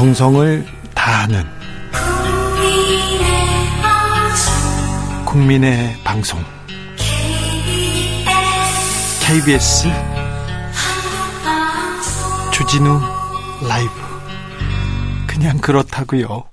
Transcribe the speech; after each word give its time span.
정성을 0.00 0.64
다하는 0.94 1.44
국민의 5.26 5.94
방송 6.02 6.40
KBS 9.20 9.88
주진우 12.50 12.98
라이브 13.68 13.92
그냥 15.26 15.58
그렇다고요. 15.58 16.44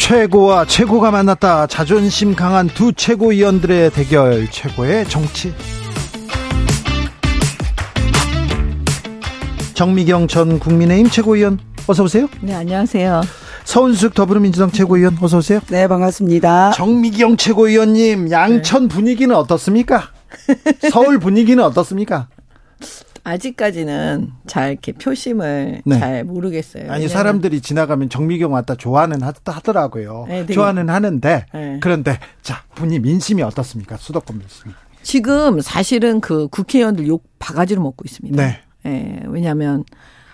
최고와 0.00 0.64
최고가 0.64 1.12
만났다. 1.12 1.68
자존심 1.68 2.34
강한 2.34 2.66
두 2.66 2.92
최고위원들의 2.92 3.90
대결. 3.90 4.50
최고의 4.50 5.08
정치. 5.08 5.54
정미경 9.74 10.28
전 10.28 10.58
국민의힘 10.58 11.08
최고위원 11.10 11.58
어서 11.86 12.04
오세요. 12.04 12.28
네, 12.40 12.54
안녕하세요. 12.54 13.22
서은숙 13.64 14.14
더불어민주당 14.14 14.70
최고위원 14.70 15.16
어서 15.20 15.38
오세요. 15.38 15.60
네, 15.70 15.88
반갑습니다. 15.88 16.72
정미경 16.72 17.36
최고위원님 17.36 18.30
양천 18.30 18.88
네. 18.88 18.88
분위기는 18.88 19.34
어떻습니까? 19.34 20.10
서울 20.90 21.18
분위기는 21.18 21.62
어떻습니까? 21.62 22.28
아직까지는 23.24 24.30
잘 24.46 24.72
이렇게 24.72 24.92
표심을 24.92 25.82
네. 25.84 25.98
잘 25.98 26.24
모르겠어요. 26.24 26.90
아니 26.90 27.08
사람들이 27.08 27.60
지나가면 27.60 28.10
정미경 28.10 28.52
왔다 28.52 28.74
좋아는 28.74 29.22
하더라고요. 29.22 30.26
네, 30.28 30.46
좋아는 30.46 30.90
하는데 30.90 31.46
네. 31.54 31.78
그런데 31.80 32.18
자 32.42 32.62
분이 32.74 32.98
민심이 32.98 33.42
어떻습니까? 33.42 33.96
수도권 33.96 34.38
민심. 34.38 34.72
지금 35.02 35.60
사실은 35.60 36.20
그 36.20 36.48
국회의원들 36.48 37.06
욕 37.06 37.24
바가지로 37.38 37.80
먹고 37.80 38.04
있습니다. 38.04 38.36
네. 38.42 38.60
예, 38.86 39.20
왜냐하면 39.26 39.84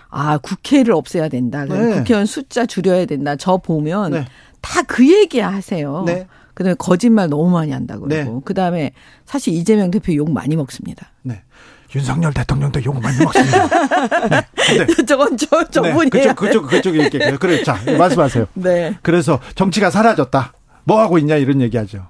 아 0.09 0.37
국회를 0.37 0.93
없애야 0.93 1.29
된다. 1.29 1.65
네. 1.65 1.95
국회의원 1.95 2.25
숫자 2.25 2.65
줄여야 2.65 3.05
된다. 3.05 3.35
저 3.35 3.57
보면 3.57 4.11
네. 4.11 4.25
다그 4.61 5.07
얘기 5.07 5.39
하세요. 5.39 6.03
네. 6.05 6.27
그다음에 6.53 6.75
거짓말 6.77 7.29
너무 7.29 7.49
많이 7.49 7.71
한다 7.71 7.97
그러고 7.97 8.07
네. 8.07 8.41
그다음에 8.43 8.91
사실 9.25 9.53
이재명 9.53 9.91
대표 9.91 10.13
욕 10.15 10.31
많이 10.31 10.55
먹습니다. 10.55 11.11
네. 11.21 11.41
윤석열 11.95 12.33
대통령도 12.33 12.83
욕 12.83 13.01
많이 13.01 13.17
먹습니다. 13.17 13.67
네. 14.27 14.85
저건 15.07 15.37
저 15.37 15.63
저분이 15.69 16.09
네. 16.09 16.19
그쪽 16.19 16.35
그쪽 16.35 16.67
그쪽 16.67 16.95
이렇게 16.95 17.37
그래 17.37 17.63
자 17.63 17.79
말씀하세요. 17.97 18.47
네. 18.55 18.95
그래서 19.01 19.39
정치가 19.55 19.89
사라졌다. 19.89 20.53
뭐 20.83 20.99
하고 20.99 21.17
있냐 21.17 21.35
이런 21.35 21.61
얘기하죠. 21.61 22.07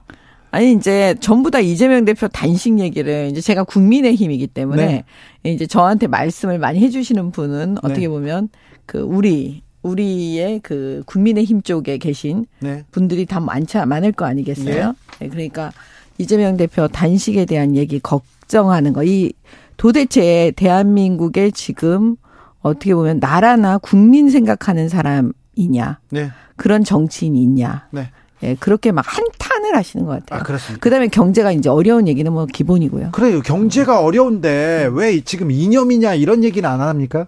아니 0.51 0.73
이제 0.73 1.15
전부 1.19 1.51
다 1.51 1.59
이재명 1.59 2.05
대표 2.05 2.27
단식 2.27 2.79
얘기를 2.79 3.27
이제 3.31 3.41
제가 3.41 3.63
국민의힘이기 3.63 4.47
때문에 4.47 5.03
네. 5.43 5.51
이제 5.51 5.67
저한테 5.67 6.07
말씀을 6.07 6.57
많이 6.57 6.79
해주시는 6.79 7.31
분은 7.31 7.77
어떻게 7.83 8.01
네. 8.01 8.07
보면 8.07 8.49
그 8.85 8.99
우리 8.99 9.61
우리의 9.81 10.59
그 10.61 11.03
국민의힘 11.05 11.61
쪽에 11.61 11.97
계신 11.97 12.45
네. 12.59 12.83
분들이 12.91 13.25
다 13.25 13.39
많지 13.39 13.77
많을 13.85 14.11
거 14.11 14.25
아니겠어요? 14.25 14.87
네. 14.87 14.93
네. 15.19 15.27
그러니까 15.29 15.71
이재명 16.17 16.57
대표 16.57 16.87
단식에 16.87 17.45
대한 17.45 17.75
얘기 17.75 17.99
걱정하는 17.99 18.91
거 18.93 19.03
이 19.03 19.31
도대체 19.79 20.51
대한민국에 20.57 21.51
지금 21.51 22.17
어떻게 22.61 22.93
보면 22.93 23.19
나라나 23.19 23.77
국민 23.77 24.29
생각하는 24.29 24.89
사람이냐 24.89 25.99
네. 26.09 26.31
그런 26.57 26.83
정치인이 26.83 27.41
있냐 27.41 27.87
네. 27.91 28.09
예, 28.43 28.55
그렇게 28.55 28.91
막 28.91 29.03
한탄을 29.05 29.75
하시는 29.75 30.05
것 30.05 30.13
같아요. 30.13 30.39
아, 30.39 30.43
그렇습니까? 30.43 30.81
그다음에 30.81 31.07
경제가 31.07 31.51
이제 31.51 31.69
어려운 31.69 32.07
얘기는 32.07 32.31
뭐 32.31 32.45
기본이고요. 32.45 33.09
그래요. 33.11 33.41
경제가 33.41 34.01
어려운데 34.01 34.89
왜 34.93 35.19
지금 35.21 35.51
이념이냐 35.51 36.13
이런 36.15 36.43
얘기는 36.43 36.67
안 36.67 36.79
합니까? 36.81 37.27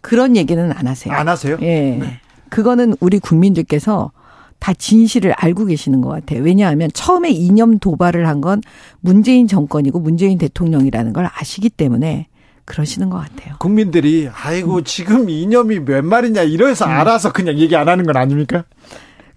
그런 0.00 0.36
얘기는 0.36 0.70
안 0.72 0.86
하세요. 0.86 1.12
안 1.12 1.28
하세요? 1.28 1.56
예. 1.62 1.96
네. 2.00 2.20
그거는 2.50 2.94
우리 3.00 3.18
국민들께서 3.18 4.12
다 4.60 4.72
진실을 4.72 5.32
알고 5.32 5.66
계시는 5.66 6.00
것 6.00 6.08
같아요. 6.10 6.42
왜냐하면 6.42 6.90
처음에 6.94 7.30
이념 7.30 7.78
도발을 7.78 8.26
한 8.26 8.40
건 8.40 8.60
문재인 9.00 9.46
정권이고 9.48 9.98
문재인 10.00 10.38
대통령이라는 10.38 11.12
걸 11.12 11.28
아시기 11.32 11.68
때문에 11.68 12.28
그러시는 12.64 13.10
것 13.10 13.18
같아요. 13.18 13.56
국민들이 13.58 14.28
아이고 14.32 14.82
지금 14.82 15.28
이념이 15.30 15.80
몇 15.80 16.04
말이냐 16.04 16.42
이래서 16.42 16.84
음. 16.86 16.90
알아서 16.90 17.32
그냥 17.32 17.58
얘기 17.58 17.74
안 17.76 17.88
하는 17.88 18.04
건 18.04 18.16
아닙니까? 18.16 18.64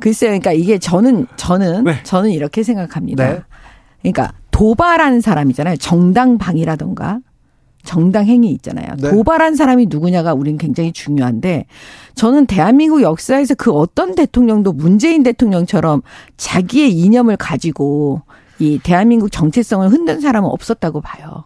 글쎄요. 0.02 0.30
그러니까 0.32 0.52
이게 0.52 0.78
저는 0.78 1.28
저는 1.38 1.86
네. 1.86 2.04
저는 2.04 2.32
이렇게 2.32 2.64
생각합니다. 2.64 3.28
네. 3.28 3.42
그러니까 4.02 4.34
도발한 4.52 5.22
사람이잖아요. 5.22 5.78
정당방위라던가 5.78 7.20
정당 7.84 8.26
행위 8.26 8.52
있잖아요. 8.52 8.96
네. 8.98 9.10
도발한 9.10 9.56
사람이 9.56 9.88
누구냐가 9.90 10.34
우린 10.34 10.58
굉장히 10.58 10.92
중요한데 10.92 11.66
저는 12.16 12.46
대한민국 12.46 13.02
역사에서 13.02 13.56
그 13.56 13.72
어떤 13.72 14.16
대통령도 14.16 14.74
문재인 14.74 15.24
대통령처럼 15.24 16.02
자기의 16.38 16.92
이념을 16.92 17.38
가지고 17.38 18.22
이 18.60 18.80
대한민국 18.84 19.32
정체성을 19.32 19.88
흔든 19.90 20.22
사람은 20.22 20.48
없었다고 20.50 21.02
봐요. 21.02 21.44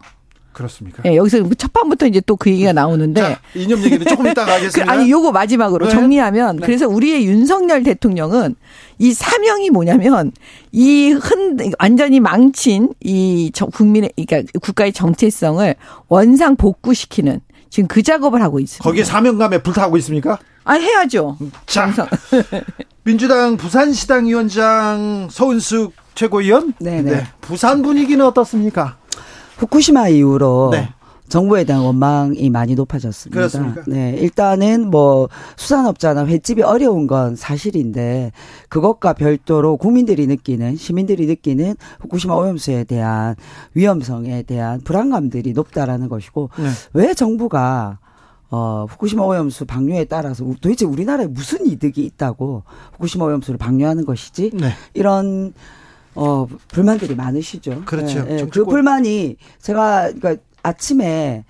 그렇습니까? 0.56 1.02
예, 1.04 1.16
여기서 1.16 1.42
첫 1.58 1.70
판부터 1.74 2.06
이제 2.06 2.20
또 2.20 2.36
그 2.36 2.50
얘기가 2.50 2.72
나오는데. 2.72 3.20
자, 3.20 3.40
이념 3.54 3.78
얘기는 3.84 4.06
조금 4.06 4.26
이따가 4.26 4.54
하겠습니다. 4.56 4.90
아니, 4.90 5.10
요거 5.10 5.32
마지막으로 5.32 5.86
네. 5.86 5.92
정리하면. 5.92 6.56
네. 6.56 6.66
그래서 6.66 6.88
우리의 6.88 7.26
윤석열 7.26 7.82
대통령은 7.82 8.56
이 8.98 9.12
사명이 9.12 9.68
뭐냐면 9.68 10.32
이 10.72 11.10
흔, 11.10 11.58
완전히 11.78 12.20
망친 12.20 12.94
이 13.02 13.52
국민의, 13.74 14.12
그러니까 14.26 14.50
국가의 14.62 14.94
정체성을 14.94 15.74
원상 16.08 16.56
복구시키는 16.56 17.40
지금 17.68 17.88
그 17.88 18.02
작업을 18.02 18.40
하고 18.40 18.58
있습니다. 18.58 18.82
거기에 18.82 19.04
사명감에 19.04 19.62
불타고 19.62 19.98
있습니까? 19.98 20.38
아, 20.64 20.72
해야죠. 20.74 21.36
자. 21.66 21.92
민주당 23.04 23.56
부산시당 23.56 24.26
위원장 24.26 25.28
서은숙 25.30 25.92
최고위원. 26.14 26.72
네네. 26.80 27.02
네. 27.02 27.10
네. 27.18 27.26
부산 27.40 27.82
분위기는 27.82 28.24
어떻습니까? 28.24 28.96
후쿠시마 29.56 30.08
이후로 30.08 30.70
네. 30.72 30.88
정부에 31.28 31.64
대한 31.64 31.82
원망이 31.82 32.50
많이 32.50 32.74
높아졌습니다. 32.74 33.36
그렇습니까? 33.36 33.82
네, 33.88 34.16
일단은 34.18 34.90
뭐 34.90 35.28
수산업자나 35.56 36.26
횟집이 36.26 36.62
어려운 36.62 37.06
건 37.06 37.34
사실인데 37.34 38.32
그것과 38.68 39.14
별도로 39.14 39.76
국민들이 39.76 40.26
느끼는 40.26 40.76
시민들이 40.76 41.26
느끼는 41.26 41.74
후쿠시마 42.00 42.34
오염수에 42.34 42.84
대한 42.84 43.34
위험성에 43.74 44.42
대한 44.44 44.80
불안감들이 44.82 45.52
높다라는 45.52 46.08
것이고 46.08 46.50
네. 46.58 46.68
왜 46.92 47.14
정부가 47.14 47.98
어, 48.48 48.86
후쿠시마 48.88 49.24
오염수 49.24 49.66
방류에 49.66 50.04
따라서 50.04 50.44
도대체 50.60 50.84
우리나라에 50.84 51.26
무슨 51.26 51.66
이득이 51.66 52.04
있다고 52.04 52.62
후쿠시마 52.92 53.24
오염수를 53.24 53.58
방류하는 53.58 54.04
것이지? 54.04 54.52
네. 54.54 54.70
이런 54.94 55.52
어, 56.16 56.46
불만들이 56.68 57.14
많으시죠. 57.14 57.82
그렇죠. 57.84 58.26
예, 58.28 58.38
예. 58.38 58.46
그 58.46 58.64
불만이 58.64 59.36
제가 59.60 60.12
그러니까 60.12 60.36
아침에 60.62 61.44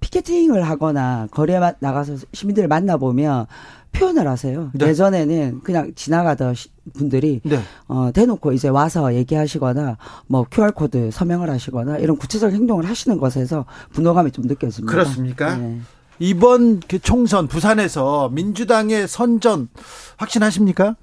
피켓팅을 0.00 0.62
하거나 0.62 1.26
거리에 1.30 1.58
나가서 1.80 2.16
시민들을 2.32 2.68
만나보면 2.68 3.46
표현을 3.92 4.28
하세요. 4.28 4.70
네. 4.74 4.88
예전에는 4.88 5.60
그냥 5.62 5.92
지나가던 5.94 6.54
분들이 6.94 7.40
네. 7.42 7.60
어, 7.88 8.10
대놓고 8.12 8.52
이제 8.52 8.68
와서 8.68 9.14
얘기하시거나 9.14 9.96
뭐 10.26 10.44
QR 10.50 10.72
코드 10.72 11.10
서명을 11.10 11.50
하시거나 11.50 11.98
이런 11.98 12.16
구체적 12.16 12.52
행동을 12.52 12.88
하시는 12.88 13.18
것에서 13.18 13.64
분노감이 13.92 14.30
좀 14.30 14.44
느껴집니다. 14.46 14.92
그렇습니까? 14.92 15.56
네. 15.56 15.80
이번 16.20 16.80
그 16.80 16.98
총선 16.98 17.46
부산에서 17.46 18.28
민주당의 18.30 19.08
선전 19.08 19.68
확신하십니까? 20.16 20.96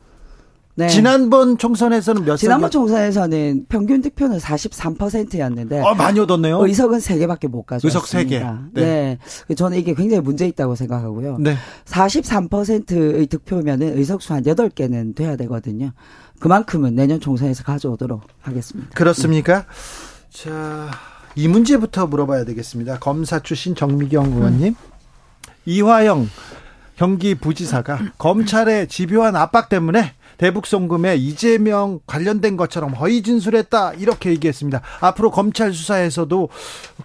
네. 0.77 0.89
지난번 0.89 1.57
총선에서는 1.57 2.25
몇 2.25 2.35
지난번 2.35 2.69
총선에서는 2.69 3.65
평균 3.69 4.01
득표는 4.01 4.39
43%였는데 4.39 5.79
어, 5.79 5.95
많이 5.95 6.19
얻었네요. 6.19 6.65
의석은 6.65 6.99
3개밖에 6.99 7.47
못 7.47 7.63
가져왔습니다. 7.63 7.87
의석 7.87 8.43
3개. 8.43 8.73
네. 8.73 9.17
네. 9.47 9.55
저는 9.55 9.77
이게 9.77 9.93
굉장히 9.93 10.21
문제 10.21 10.45
있다고 10.45 10.75
생각하고요. 10.75 11.37
네. 11.39 11.55
43%의 11.85 13.27
득표면은 13.27 13.97
의석수 13.97 14.33
한 14.33 14.43
8개는 14.43 15.15
돼야 15.15 15.37
되거든요. 15.37 15.93
그만큼은 16.39 16.93
내년 16.93 17.21
총선에서 17.21 17.63
가져오도록 17.63 18.21
하겠습니다. 18.41 18.89
그렇습니까? 18.93 19.59
네. 19.59 19.65
자, 20.29 20.91
이 21.35 21.47
문제부터 21.47 22.07
물어봐야 22.07 22.43
되겠습니다. 22.43 22.99
검사 22.99 23.39
출신 23.39 23.75
정미경 23.75 24.33
의원님. 24.33 24.67
음. 24.67 24.95
이화영 25.65 26.29
경기 26.97 27.35
부지사가 27.35 27.99
검찰의 28.17 28.87
집요한 28.87 29.35
압박 29.35 29.69
때문에 29.69 30.13
대북 30.37 30.65
송금에 30.67 31.15
이재명 31.15 31.99
관련된 32.07 32.57
것처럼 32.57 32.93
허위 32.93 33.21
진술했다 33.21 33.93
이렇게 33.93 34.29
얘기했습니다. 34.31 34.81
앞으로 35.01 35.31
검찰 35.31 35.73
수사에서도 35.73 36.49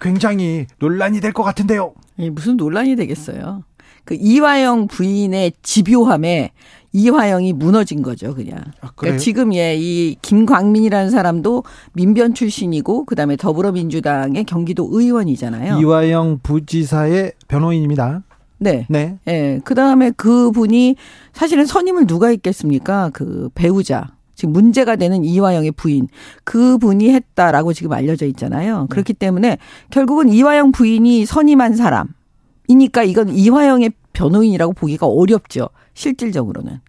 굉장히 0.00 0.66
논란이 0.78 1.20
될 1.20 1.32
것 1.32 1.42
같은데요. 1.44 1.94
예, 2.18 2.28
무슨 2.30 2.56
논란이 2.56 2.96
되겠어요. 2.96 3.62
그 4.04 4.16
이화영 4.18 4.88
부인의 4.88 5.52
집요함에 5.62 6.50
이화영이 6.92 7.52
무너진 7.52 8.02
거죠, 8.02 8.34
그냥. 8.34 8.58
아, 8.80 8.90
그러니까 8.96 9.20
지금 9.20 9.54
예, 9.54 9.76
이 9.78 10.16
김광민이라는 10.22 11.10
사람도 11.10 11.62
민변 11.92 12.34
출신이고 12.34 13.04
그다음에 13.04 13.36
더불어민주당의 13.36 14.42
경기도 14.44 14.88
의원이잖아요. 14.90 15.78
이화영 15.78 16.40
부지사의 16.42 17.34
변호인입니다. 17.46 18.22
네. 18.60 18.86
네. 18.88 19.18
예. 19.26 19.60
그다음에 19.64 20.12
그 20.16 20.52
분이 20.52 20.96
사실은 21.32 21.64
선임을 21.64 22.06
누가 22.06 22.28
했겠습니까? 22.28 23.10
그 23.12 23.48
배우자. 23.54 24.08
지금 24.34 24.52
문제가 24.52 24.96
되는 24.96 25.22
이화영의 25.22 25.72
부인 25.72 26.08
그 26.44 26.78
분이 26.78 27.10
했다라고 27.10 27.72
지금 27.74 27.92
알려져 27.92 28.24
있잖아요. 28.26 28.86
그렇기 28.88 29.12
때문에 29.12 29.58
결국은 29.90 30.30
이화영 30.30 30.72
부인이 30.72 31.26
선임한 31.26 31.76
사람이니까 31.76 33.02
이건 33.04 33.28
이화영의 33.30 33.92
변호인이라고 34.14 34.72
보기가 34.72 35.06
어렵죠. 35.06 35.68
실질적으로는. 35.92 36.80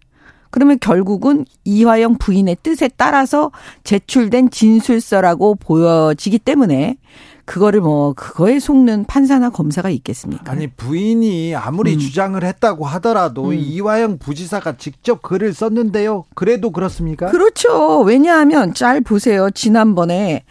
그러면 0.50 0.78
결국은 0.80 1.44
이화영 1.64 2.18
부인의 2.18 2.58
뜻에 2.62 2.88
따라서 2.96 3.50
제출된 3.84 4.50
진술서라고 4.50 5.54
보여지기 5.56 6.38
때문에 6.38 6.96
그거를 7.44 7.80
뭐 7.80 8.12
그거에 8.12 8.60
속는 8.60 9.04
판사나 9.04 9.50
검사가 9.50 9.90
있겠습니까? 9.90 10.52
아니 10.52 10.68
부인이 10.68 11.54
아무리 11.54 11.94
음. 11.94 11.98
주장을 11.98 12.42
했다고 12.42 12.86
하더라도 12.86 13.48
음. 13.48 13.54
이화영 13.54 14.18
부지사가 14.18 14.76
직접 14.76 15.22
글을 15.22 15.52
썼는데요. 15.52 16.24
그래도 16.34 16.70
그렇습니까? 16.70 17.30
그렇죠. 17.30 18.00
왜냐하면 18.02 18.74
짤 18.74 19.00
보세요. 19.00 19.50
지난번에 19.50 20.44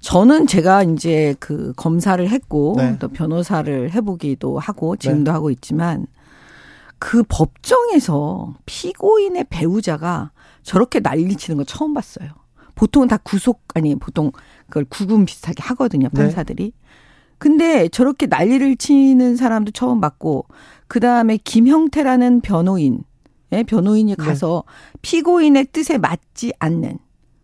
저는 0.00 0.46
제가 0.46 0.84
이제 0.84 1.34
그 1.38 1.72
검사를 1.76 2.26
했고 2.26 2.74
네. 2.78 2.96
또 2.98 3.08
변호사를 3.08 3.92
해보기도 3.92 4.58
하고 4.58 4.96
지금도 4.96 5.32
하고 5.32 5.50
있지만 5.50 6.06
그 6.98 7.22
법정에서 7.28 8.54
피고인의 8.66 9.46
배우자가 9.50 10.30
저렇게 10.62 11.00
난리치는 11.00 11.58
거 11.58 11.64
처음 11.64 11.94
봤어요. 11.94 12.28
보통은 12.78 13.08
다 13.08 13.16
구속 13.18 13.62
아니 13.74 13.96
보통 13.96 14.30
그걸 14.66 14.84
구금 14.84 15.24
비슷하게 15.24 15.62
하거든요 15.64 16.08
네. 16.12 16.20
판사들이. 16.22 16.72
근데 17.38 17.88
저렇게 17.88 18.26
난리를 18.26 18.76
치는 18.76 19.36
사람도 19.36 19.72
처음 19.72 20.00
봤고 20.00 20.46
그 20.86 21.00
다음에 21.00 21.36
김형태라는 21.36 22.40
변호인, 22.40 23.02
예, 23.52 23.62
변호인이 23.64 24.14
네. 24.16 24.24
가서 24.24 24.64
피고인의 25.02 25.66
뜻에 25.72 25.98
맞지 25.98 26.52
않는 26.58 26.98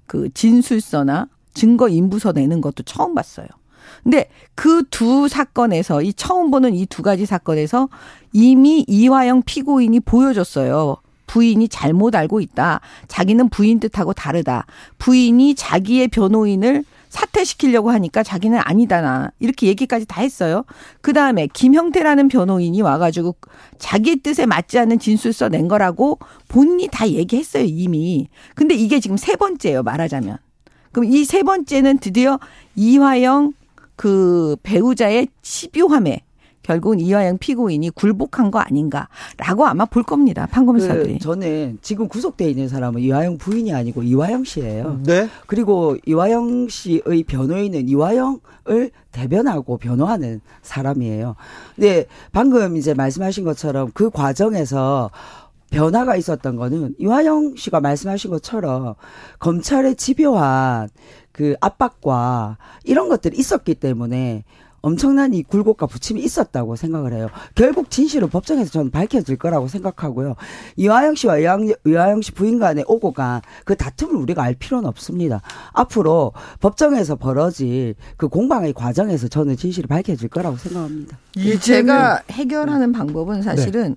그 0.06 0.30
진술서나 0.34 1.28
증거 1.52 1.88
인부서 1.88 2.32
내는 2.32 2.60
것도 2.60 2.84
처음 2.84 3.14
봤어요. 3.14 3.46
근데 4.02 4.28
그 4.54 4.82
두 4.90 5.28
사건에서 5.28 6.00
이 6.02 6.12
처음 6.14 6.50
보는 6.50 6.74
이 6.74 6.86
두 6.86 7.02
가지 7.02 7.26
사건에서 7.26 7.88
이미 8.32 8.84
이화영 8.88 9.42
피고인이 9.46 10.00
보여줬어요. 10.00 10.96
부인이 11.34 11.66
잘못 11.66 12.14
알고 12.14 12.40
있다. 12.40 12.80
자기는 13.08 13.48
부인 13.48 13.80
뜻하고 13.80 14.12
다르다. 14.12 14.66
부인이 14.98 15.56
자기의 15.56 16.06
변호인을 16.06 16.84
사퇴시키려고 17.08 17.90
하니까 17.90 18.22
자기는 18.22 18.60
아니다 18.62 19.00
나. 19.00 19.32
이렇게 19.40 19.66
얘기까지 19.66 20.06
다 20.06 20.20
했어요. 20.20 20.64
그 21.00 21.12
다음에 21.12 21.48
김형태라는 21.48 22.28
변호인이 22.28 22.80
와가지고 22.82 23.34
자기 23.80 24.14
뜻에 24.22 24.46
맞지 24.46 24.78
않는 24.78 25.00
진술서 25.00 25.48
낸 25.48 25.66
거라고 25.66 26.20
본인이 26.46 26.86
다 26.88 27.08
얘기했어요, 27.08 27.64
이미. 27.64 28.28
근데 28.54 28.76
이게 28.76 29.00
지금 29.00 29.16
세 29.16 29.34
번째예요, 29.34 29.82
말하자면. 29.82 30.38
그럼 30.92 31.10
이 31.12 31.24
세 31.24 31.42
번째는 31.42 31.98
드디어 31.98 32.38
이화영 32.76 33.54
그 33.96 34.54
배우자의 34.62 35.26
집요함에 35.42 36.22
결국은 36.64 36.98
이화영 36.98 37.38
피고인이 37.38 37.90
굴복한 37.90 38.50
거 38.50 38.58
아닌가라고 38.58 39.66
아마 39.66 39.84
볼 39.84 40.02
겁니다. 40.02 40.46
판검사들이. 40.50 41.14
그 41.14 41.18
저는 41.20 41.78
지금 41.82 42.08
구속돼 42.08 42.48
있는 42.50 42.68
사람은 42.68 43.02
이화영 43.02 43.38
부인이 43.38 43.72
아니고 43.72 44.02
이화영 44.02 44.44
씨예요. 44.44 45.00
네. 45.04 45.28
그리고 45.46 45.96
이화영 46.06 46.68
씨의 46.68 47.24
변호인은 47.28 47.88
이화영을 47.88 48.90
대변하고 49.12 49.76
변호하는 49.76 50.40
사람이에요. 50.62 51.36
근데 51.76 52.06
방금 52.32 52.76
이제 52.76 52.94
말씀하신 52.94 53.44
것처럼 53.44 53.90
그 53.92 54.08
과정에서 54.10 55.10
변화가 55.70 56.16
있었던 56.16 56.56
거는 56.56 56.94
이화영 56.98 57.56
씨가 57.56 57.80
말씀하신 57.80 58.30
것처럼 58.30 58.94
검찰의 59.38 59.96
집요한 59.96 60.88
그 61.30 61.56
압박과 61.60 62.56
이런 62.84 63.08
것들이 63.08 63.36
있었기 63.36 63.74
때문에 63.74 64.44
엄청난 64.84 65.32
이 65.32 65.42
굴곡과 65.42 65.86
부침이 65.86 66.20
있었다고 66.20 66.76
생각을 66.76 67.14
해요. 67.14 67.28
결국 67.54 67.90
진실은 67.90 68.28
법정에서 68.28 68.70
저는 68.70 68.90
밝혀질 68.90 69.38
거라고 69.38 69.66
생각하고요. 69.66 70.36
이화영 70.76 71.14
씨와 71.14 71.38
이화영, 71.38 71.72
이화영 71.86 72.20
씨 72.20 72.32
부인 72.32 72.58
간에 72.58 72.84
오고 72.86 73.12
간그 73.12 73.76
다툼을 73.78 74.14
우리가 74.16 74.42
알 74.42 74.54
필요는 74.54 74.86
없습니다. 74.86 75.40
앞으로 75.72 76.34
법정에서 76.60 77.16
벌어질 77.16 77.94
그 78.18 78.28
공방의 78.28 78.74
과정에서 78.74 79.28
저는 79.28 79.56
진실이 79.56 79.88
밝혀질 79.88 80.28
거라고 80.28 80.58
생각합니다. 80.58 81.18
이 81.36 81.58
제가 81.58 82.20
해결하는 82.30 82.92
방법은 82.92 83.40
사실은 83.40 83.96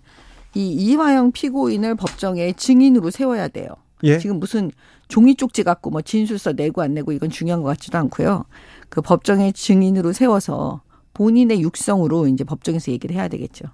이 0.53 0.69
이화영 0.69 1.33
피고인을 1.33 1.95
법정에 1.95 2.53
증인으로 2.53 3.11
세워야 3.11 3.49
돼요. 3.49 3.67
예. 4.03 4.19
지금 4.19 4.39
무슨 4.39 4.71
종이 5.09 5.35
쪽지 5.35 5.63
갖고 5.63 5.89
뭐 5.89 6.01
진술서 6.01 6.53
내고 6.53 6.81
안 6.81 6.93
내고 6.93 7.11
이건 7.11 7.29
중요한 7.29 7.61
것 7.61 7.69
같지도 7.69 7.97
않고요. 7.97 8.45
그 8.89 9.01
법정에 9.01 9.51
증인으로 9.51 10.13
세워서 10.13 10.81
본인의 11.13 11.61
육성으로 11.61 12.27
이제 12.27 12.43
법정에서 12.43 12.91
얘기를 12.91 13.15
해야 13.15 13.27
되겠죠. 13.27 13.65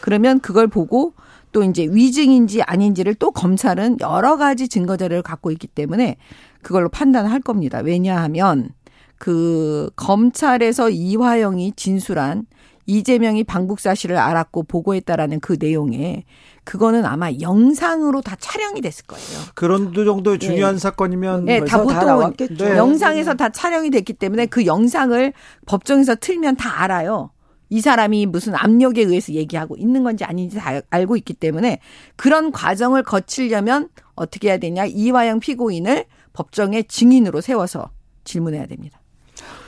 그러면 0.00 0.40
그걸 0.40 0.68
보고 0.68 1.14
또 1.52 1.62
이제 1.62 1.86
위증인지 1.90 2.62
아닌지를 2.62 3.14
또 3.14 3.30
검찰은 3.30 3.98
여러 4.00 4.36
가지 4.36 4.68
증거 4.68 4.96
자료를 4.96 5.22
갖고 5.22 5.50
있기 5.52 5.66
때문에 5.68 6.16
그걸로 6.62 6.88
판단할 6.88 7.40
겁니다. 7.40 7.78
왜냐하면 7.78 8.70
그 9.18 9.88
검찰에서 9.96 10.90
이화영이 10.90 11.72
진술한 11.76 12.46
이재명이 12.86 13.44
방북 13.44 13.80
사실을 13.80 14.18
알았고 14.18 14.64
보고했다라는 14.64 15.40
그 15.40 15.56
내용에 15.58 16.24
그거는 16.64 17.04
아마 17.04 17.30
영상으로 17.40 18.22
다 18.22 18.36
촬영이 18.38 18.80
됐을 18.80 19.04
거예요. 19.06 19.38
그런 19.54 19.92
정도의 19.92 20.38
중요한 20.38 20.78
사건이면 20.78 21.44
네, 21.44 21.60
다다 21.60 21.82
보통 21.82 22.06
나왔겠죠. 22.06 22.64
네. 22.64 22.76
영상에서 22.76 23.34
다 23.34 23.50
촬영이 23.50 23.90
됐기 23.90 24.14
때문에 24.14 24.46
그 24.46 24.66
영상을 24.66 25.32
법정에서 25.66 26.16
틀면 26.16 26.56
다 26.56 26.82
알아요. 26.82 27.30
이 27.70 27.80
사람이 27.80 28.26
무슨 28.26 28.54
압력에 28.54 29.02
의해서 29.02 29.32
얘기하고 29.32 29.76
있는 29.76 30.04
건지 30.04 30.24
아닌지 30.24 30.56
다 30.56 30.80
알고 30.90 31.16
있기 31.16 31.34
때문에 31.34 31.80
그런 32.16 32.52
과정을 32.52 33.02
거치려면 33.02 33.88
어떻게 34.14 34.48
해야 34.48 34.58
되냐. 34.58 34.84
이화영 34.86 35.40
피고인을 35.40 36.04
법정에 36.32 36.82
증인으로 36.82 37.40
세워서 37.40 37.90
질문해야 38.24 38.66
됩니다. 38.66 39.00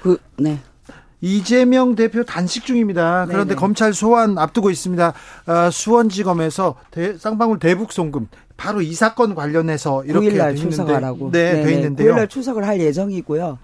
그, 0.02 0.18
네. 0.38 0.58
이재명 1.20 1.94
대표 1.94 2.25
단식 2.25 2.64
중입니다. 2.64 3.26
그런데 3.26 3.49
네네. 3.50 3.61
검찰 3.61 3.92
소환 3.94 4.37
앞두고 4.38 4.70
있습니다. 4.70 5.08
어, 5.46 5.70
수원지검에서 5.70 6.75
대- 6.90 7.16
쌍방울 7.16 7.58
대북 7.58 7.92
송금 7.92 8.28
바로 8.56 8.80
이 8.82 8.92
사건 8.94 9.35
관련해서 9.35 10.04
이렇게 10.04 10.28
9일날 10.28 10.32
돼 10.32 10.37
있는데, 10.50 10.56
출석하라고. 10.61 11.30
네, 11.30 11.62
돼. 11.62 11.73
있는데요. 11.75 12.14
9일날 12.14 12.28
출석을 12.30 12.66
할 12.66 12.80
예정이고요. 12.80 13.58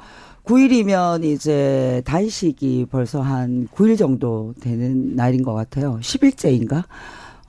9일이면 0.44 1.24
이제 1.24 2.02
단식이 2.04 2.86
벌써 2.90 3.20
한 3.20 3.68
9일 3.74 3.96
정도 3.96 4.54
되는 4.60 5.14
날인 5.14 5.42
것 5.44 5.54
같아요. 5.54 5.98
10일째인가? 6.02 6.84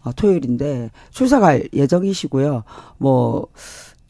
어, 0.03 0.11
토요일인데 0.13 0.91
출석할 1.11 1.69
예정이시고요. 1.73 2.63
뭐 2.97 3.47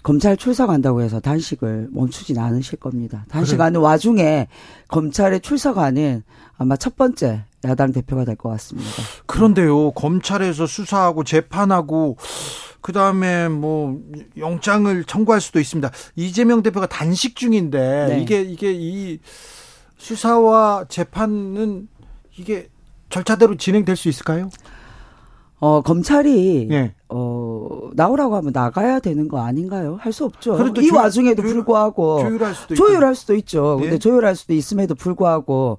검찰 0.03 0.35
출석한다고 0.37 1.01
해서 1.01 1.19
단식을 1.19 1.89
멈추진 1.91 2.37
않으실 2.37 2.77
겁니다. 2.79 3.25
단식하는 3.29 3.79
와중에 3.79 4.47
검찰에 4.89 5.39
출석하는 5.39 6.23
아마 6.57 6.75
첫 6.75 6.95
번째 6.97 7.45
야당 7.65 7.93
대표가 7.93 8.25
될 8.25 8.35
것 8.35 8.49
같습니다. 8.49 8.89
그런데요, 9.25 9.91
검찰에서 9.91 10.67
수사하고 10.67 11.23
재판하고 11.23 12.17
그 12.81 12.91
다음에 12.91 13.47
뭐 13.47 13.97
영장을 14.37 15.03
청구할 15.05 15.39
수도 15.39 15.61
있습니다. 15.61 15.89
이재명 16.17 16.61
대표가 16.61 16.85
단식 16.85 17.37
중인데 17.37 18.07
네. 18.09 18.21
이게 18.21 18.41
이게 18.41 18.73
이 18.73 19.19
수사와 19.97 20.85
재판은 20.89 21.87
이게 22.37 22.67
절차대로 23.09 23.55
진행될 23.55 23.95
수 23.95 24.09
있을까요? 24.09 24.49
어, 25.63 25.79
검찰이 25.81 26.67
예. 26.71 26.93
어, 27.07 27.89
나오라고 27.93 28.35
하면 28.35 28.51
나가야 28.53 28.99
되는 28.99 29.29
거 29.29 29.39
아닌가요? 29.39 29.97
할 30.01 30.11
수 30.11 30.25
없죠. 30.25 30.57
그래도 30.57 30.81
이 30.81 30.87
조- 30.87 30.97
와중에도 30.97 31.41
조율- 31.41 31.53
불구하고 31.55 32.19
조율할 32.19 32.53
수도. 32.53 32.75
조율할 32.75 33.15
수도 33.15 33.33
있죠. 33.35 33.77
예. 33.79 33.83
근데 33.83 33.97
조율할 33.97 34.35
수도 34.35 34.53
있음에도 34.53 34.93
불구하고 34.93 35.77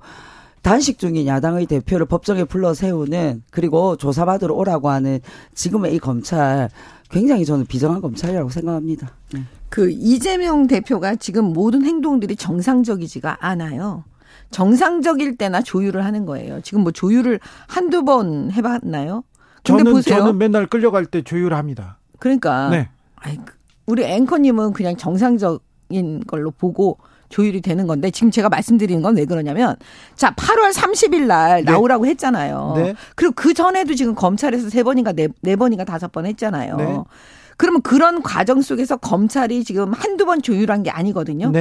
단식 0.62 0.98
중인 0.98 1.26
야당의 1.26 1.66
대표를 1.66 2.06
법정에 2.06 2.44
불러 2.44 2.72
세우는 2.72 3.42
그리고 3.50 3.96
조사받으러 3.96 4.54
오라고 4.54 4.88
하는 4.88 5.20
지금의 5.54 5.94
이 5.94 5.98
검찰 5.98 6.70
굉장히 7.10 7.44
저는 7.44 7.66
비정한 7.66 8.00
검찰이라고 8.00 8.48
생각합니다. 8.48 9.10
네. 9.34 9.42
그 9.68 9.90
이재명 9.90 10.66
대표가 10.66 11.16
지금 11.16 11.52
모든 11.52 11.84
행동들이 11.84 12.36
정상적이지가 12.36 13.36
않아요. 13.40 14.04
정상적일 14.50 15.36
때나 15.36 15.60
조율을 15.60 16.06
하는 16.06 16.24
거예요. 16.24 16.60
지금 16.62 16.80
뭐 16.82 16.90
조율을 16.92 17.40
한두 17.68 18.02
번 18.04 18.50
해봤나요? 18.50 19.24
저는 19.64 19.84
보세요. 19.92 20.18
저는 20.18 20.38
맨날 20.38 20.66
끌려갈 20.66 21.06
때 21.06 21.22
조율합니다. 21.22 21.98
그러니까 22.18 22.68
네. 22.70 22.88
아이, 23.16 23.38
우리 23.86 24.04
앵커님은 24.04 24.72
그냥 24.72 24.96
정상적인 24.96 26.24
걸로 26.26 26.50
보고 26.50 26.98
조율이 27.30 27.60
되는 27.62 27.86
건데 27.86 28.10
지금 28.10 28.30
제가 28.30 28.48
말씀드리는 28.48 29.02
건 29.02 29.16
왜 29.16 29.24
그러냐면 29.24 29.76
자 30.14 30.32
8월 30.34 30.72
30일 30.72 31.26
날 31.26 31.64
네. 31.64 31.72
나오라고 31.72 32.06
했잖아요. 32.06 32.74
네. 32.76 32.94
그리고 33.16 33.32
그 33.34 33.54
전에도 33.54 33.94
지금 33.94 34.14
검찰에서 34.14 34.68
세 34.70 34.82
번인가 34.82 35.12
네, 35.12 35.28
네 35.40 35.56
번인가 35.56 35.84
다섯 35.84 36.12
번 36.12 36.26
했잖아요. 36.26 36.76
네. 36.76 36.98
그러면 37.56 37.82
그런 37.82 38.22
과정 38.22 38.60
속에서 38.62 38.96
검찰이 38.96 39.64
지금 39.64 39.92
한두 39.92 40.26
번 40.26 40.42
조율한 40.42 40.82
게 40.82 40.90
아니거든요. 40.90 41.52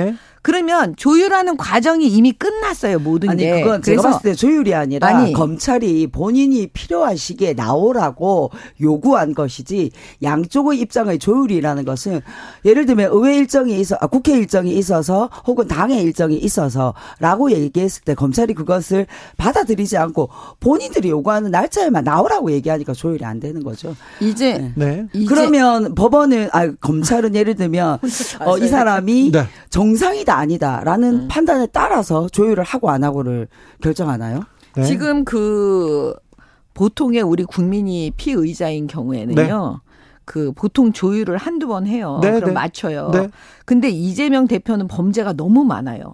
네. 0.43 0.53
그러면 0.53 0.93
조율하는 0.97 1.55
과정이 1.55 2.05
이미 2.07 2.33
끝났어요 2.33 2.99
모든 2.99 3.29
아니, 3.29 3.43
게. 3.43 3.61
그건 3.63 3.81
제가 3.81 4.01
봤을 4.01 4.31
때 4.31 4.35
조율이 4.35 4.75
아니라 4.75 5.07
아니, 5.07 5.31
검찰이 5.31 6.07
본인이 6.07 6.67
필요한 6.67 7.15
시기에 7.15 7.53
나오라고 7.53 8.51
요구한 8.81 9.33
것이지 9.33 9.91
양쪽의 10.21 10.79
입장의 10.81 11.19
조율이라는 11.19 11.85
것은 11.85 12.21
예를 12.65 12.85
들면 12.85 13.09
의회 13.13 13.37
일정이 13.37 13.79
있어 13.79 13.95
아, 14.01 14.07
국회 14.07 14.33
일정이 14.33 14.75
있어서 14.77 15.29
혹은 15.47 15.67
당의 15.67 16.03
일정이 16.03 16.35
있어서라고 16.35 17.51
얘기했을 17.51 18.03
때 18.03 18.13
검찰이 18.13 18.53
그것을 18.53 19.07
받아들이지 19.37 19.97
않고 19.97 20.29
본인들이 20.59 21.09
요구하는 21.09 21.51
날짜에만 21.51 22.03
나오라고 22.03 22.51
얘기하니까 22.51 22.91
조율이 22.91 23.23
안 23.23 23.39
되는 23.39 23.63
거죠. 23.63 23.95
이제 24.19 24.71
네. 24.75 25.07
네. 25.13 25.25
그러면 25.25 25.95
법원은 25.95 26.49
아 26.51 26.69
검찰은 26.81 27.33
예를 27.33 27.55
들면 27.55 27.99
어, 28.41 28.57
이 28.57 28.67
사람이 28.67 29.31
네. 29.31 29.47
정상이다 29.73 30.37
아니다 30.37 30.77
아니다라는 30.77 31.13
음. 31.13 31.27
판단에 31.27 31.65
따라서 31.65 32.29
조율을 32.29 32.63
하고 32.63 32.91
안 32.91 33.03
하고를 33.03 33.47
결정하나요? 33.81 34.43
네. 34.75 34.83
지금 34.83 35.25
그 35.25 36.13
보통의 36.75 37.23
우리 37.23 37.43
국민이 37.43 38.11
피의자인 38.15 38.85
경우에는요. 38.85 39.81
네. 39.83 39.91
그 40.25 40.51
보통 40.51 40.93
조율을 40.93 41.37
한두 41.37 41.67
번 41.67 41.87
해요. 41.87 42.19
네, 42.21 42.33
그럼 42.33 42.49
네. 42.49 42.53
맞춰요. 42.53 43.09
네. 43.11 43.29
근데 43.65 43.89
이재명 43.89 44.47
대표는 44.47 44.87
범죄가 44.87 45.33
너무 45.33 45.63
많아요. 45.63 46.13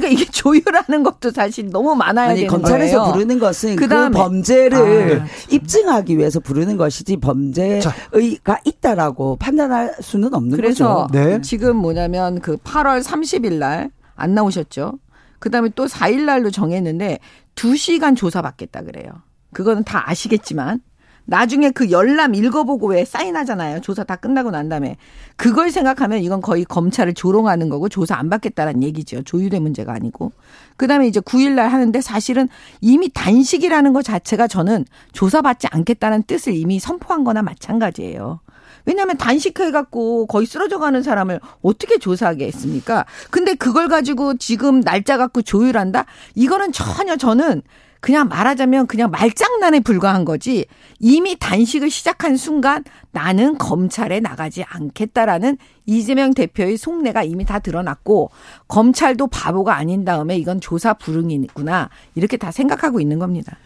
그러니까 0.00 0.08
이게 0.08 0.24
조율하는 0.30 1.02
것도 1.02 1.30
사실 1.30 1.68
너무 1.70 1.94
많아야 1.94 2.30
아니, 2.30 2.40
되는 2.40 2.50
검찰에서 2.50 2.98
거예요. 2.98 3.12
부르는 3.12 3.38
것은 3.38 3.76
그 3.76 3.88
범죄를 3.88 5.20
아, 5.22 5.26
입증하기 5.50 6.16
위해서 6.18 6.40
부르는 6.40 6.76
것이지 6.76 7.16
범죄가 7.18 8.58
있다라고 8.64 9.36
판단할 9.36 9.94
수는 10.00 10.32
없는 10.34 10.56
그래서 10.56 11.06
거죠. 11.06 11.08
그래서 11.12 11.28
네. 11.36 11.40
지금 11.42 11.76
뭐냐면 11.76 12.40
그 12.40 12.56
8월 12.56 13.02
30일 13.02 13.54
날 13.54 13.90
안 14.22 14.34
나오셨죠. 14.34 14.98
그다음에 15.38 15.70
또 15.74 15.86
4일 15.86 16.22
날로 16.22 16.50
정했는데 16.50 17.18
2시간 17.56 18.16
조사 18.16 18.40
받겠다 18.42 18.82
그래요. 18.82 19.10
그거는 19.52 19.84
다 19.84 20.08
아시겠지만 20.08 20.80
나중에 21.24 21.70
그 21.70 21.90
열람 21.90 22.34
읽어보고 22.34 22.88
왜 22.88 23.04
사인하잖아요. 23.04 23.80
조사 23.80 24.04
다 24.04 24.16
끝나고 24.16 24.50
난 24.50 24.68
다음에. 24.68 24.96
그걸 25.36 25.70
생각하면 25.70 26.20
이건 26.20 26.40
거의 26.40 26.64
검찰을 26.64 27.14
조롱하는 27.14 27.68
거고 27.68 27.88
조사 27.88 28.16
안 28.16 28.28
받겠다는 28.28 28.82
얘기죠. 28.82 29.22
조율의 29.22 29.60
문제가 29.60 29.92
아니고. 29.92 30.32
그 30.76 30.86
다음에 30.86 31.06
이제 31.06 31.20
9일날 31.20 31.68
하는데 31.68 32.00
사실은 32.00 32.48
이미 32.80 33.08
단식이라는 33.08 33.92
것 33.92 34.02
자체가 34.02 34.48
저는 34.48 34.84
조사받지 35.12 35.68
않겠다는 35.70 36.24
뜻을 36.24 36.54
이미 36.54 36.78
선포한 36.78 37.24
거나 37.24 37.42
마찬가지예요. 37.42 38.40
왜냐하면 38.84 39.16
단식해갖고 39.16 40.26
거의 40.26 40.46
쓰러져 40.46 40.78
가는 40.78 41.02
사람을 41.02 41.40
어떻게 41.62 41.98
조사하겠습니까? 41.98 43.06
근데 43.30 43.54
그걸 43.54 43.88
가지고 43.88 44.36
지금 44.38 44.80
날짜 44.80 45.16
갖고 45.16 45.40
조율한다? 45.42 46.04
이거는 46.34 46.72
전혀 46.72 47.16
저는 47.16 47.62
그냥 48.02 48.26
말하자면 48.26 48.88
그냥 48.88 49.12
말장난에 49.12 49.78
불과한 49.78 50.24
거지 50.24 50.66
이미 50.98 51.36
단식을 51.38 51.88
시작한 51.88 52.36
순간 52.36 52.82
나는 53.12 53.56
검찰에 53.58 54.18
나가지 54.18 54.64
않겠다라는 54.64 55.56
이재명 55.86 56.34
대표의 56.34 56.78
속내가 56.78 57.22
이미 57.22 57.44
다 57.44 57.60
드러났고 57.60 58.32
검찰도 58.66 59.28
바보가 59.28 59.76
아닌 59.76 60.04
다음에 60.04 60.36
이건 60.36 60.60
조사 60.60 60.94
불응이구나 60.94 61.90
이렇게 62.16 62.36
다 62.36 62.50
생각하고 62.50 63.00
있는 63.00 63.20
겁니다. 63.20 63.56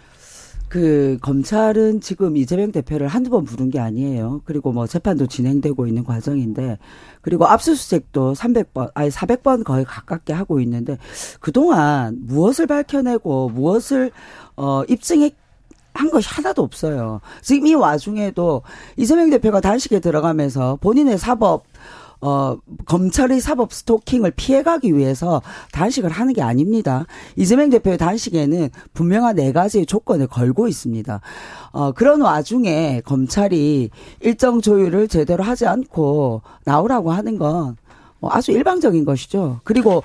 그 0.69 1.17
검찰은 1.23 2.01
지금 2.01 2.37
이재명 2.37 2.73
대표를 2.73 3.07
한두 3.07 3.31
번 3.31 3.45
부른 3.45 3.71
게 3.71 3.79
아니에요. 3.79 4.43
그리고 4.45 4.73
뭐 4.73 4.87
재판도 4.87 5.27
진행되고 5.27 5.87
있는 5.87 6.05
과정인데 6.05 6.79
그리고 7.21 7.47
압수수색도 7.47 8.35
300번 8.35 8.91
아니 8.95 9.11
400번 9.11 9.65
거의 9.65 9.85
가깝게 9.85 10.33
하고 10.33 10.61
있는데 10.61 10.99
그동안 11.41 12.19
무엇을 12.21 12.67
밝혀내고 12.67 13.51
무엇을 13.51 14.11
어 14.57 14.83
입증했 14.89 15.35
한 15.95 16.11
것이 16.11 16.29
하나도 16.29 16.63
없어요. 16.63 17.21
지금 17.41 17.67
이 17.67 17.75
와중에도 17.75 18.63
이재명 18.97 19.31
대표가 19.31 19.61
단식에 19.61 20.01
들어가면서 20.01 20.77
본인의 20.83 21.17
사법 21.17 21.65
어, 22.21 22.57
검찰의 22.87 23.41
사법 23.41 23.73
스토킹을 23.73 24.33
피해가기 24.33 24.97
위해서 24.97 25.43
단식을 25.73 26.11
하는 26.11 26.33
게 26.33 26.43
아닙니다. 26.43 27.07
이재명 27.37 27.71
대표의 27.71 27.99
단식에는 27.99 28.71
분명한 28.95 29.37
네 29.37 29.53
가지의 29.53 29.87
조건을 29.87 30.27
걸고 30.27 30.69
있습니다. 30.69 31.21
어, 31.73 31.93
그런 31.93 32.23
와중에 32.23 33.03
검찰이 33.05 33.91
일정 34.21 34.61
조율을 34.61 35.09
제대로 35.09 35.45
하지 35.45 35.67
않고 35.67 36.43
나오라고 36.65 37.13
하는 37.13 37.39
건뭐 37.39 37.75
아주 38.31 38.53
일방적인 38.53 39.05
것이죠. 39.05 39.61
그리고 39.65 40.03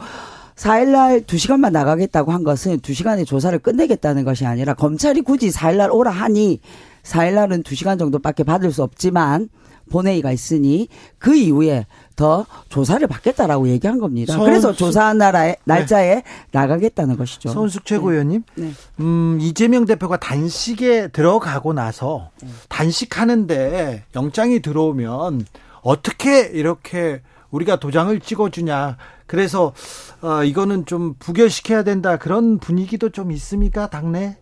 4일날 0.55 1.25
2시간만 1.25 1.71
나가겠다고 1.71 2.31
한 2.31 2.43
것은 2.43 2.79
2시간의 2.81 3.25
조사를 3.25 3.57
끝내겠다는 3.59 4.23
것이 4.23 4.45
아니라 4.45 4.73
검찰이 4.75 5.21
굳이 5.21 5.49
4일날 5.49 5.91
오라 5.91 6.11
하니 6.11 6.59
4일 7.03 7.33
날은 7.33 7.63
2시간 7.63 7.99
정도밖에 7.99 8.43
받을 8.43 8.71
수 8.71 8.83
없지만 8.83 9.49
본회의가 9.91 10.31
있으니 10.31 10.87
그 11.19 11.35
이후에 11.35 11.85
더 12.15 12.45
조사를 12.69 13.05
받겠다라고 13.07 13.67
얘기한 13.67 13.99
겁니다. 13.99 14.33
서울 14.33 14.49
그래서 14.49 14.73
조사한 14.73 15.17
나라의 15.17 15.51
네. 15.51 15.57
날짜에 15.65 16.15
네. 16.15 16.23
나가겠다는 16.51 17.17
것이죠. 17.17 17.49
서은숙 17.49 17.85
최고위원님, 17.85 18.43
네. 18.55 18.67
네. 18.67 18.73
음, 18.99 19.37
이재명 19.41 19.85
대표가 19.85 20.17
단식에 20.17 21.09
들어가고 21.09 21.73
나서 21.73 22.29
네. 22.41 22.49
단식하는데 22.69 24.03
영장이 24.15 24.61
들어오면 24.61 25.45
어떻게 25.81 26.41
이렇게 26.41 27.21
우리가 27.51 27.77
도장을 27.77 28.17
찍어주냐. 28.19 28.97
그래서 29.27 29.73
어, 30.21 30.43
이거는 30.43 30.85
좀 30.85 31.15
부결시켜야 31.19 31.83
된다 31.83 32.17
그런 32.17 32.59
분위기도 32.59 33.09
좀 33.09 33.31
있습니까 33.31 33.89
당내? 33.89 34.37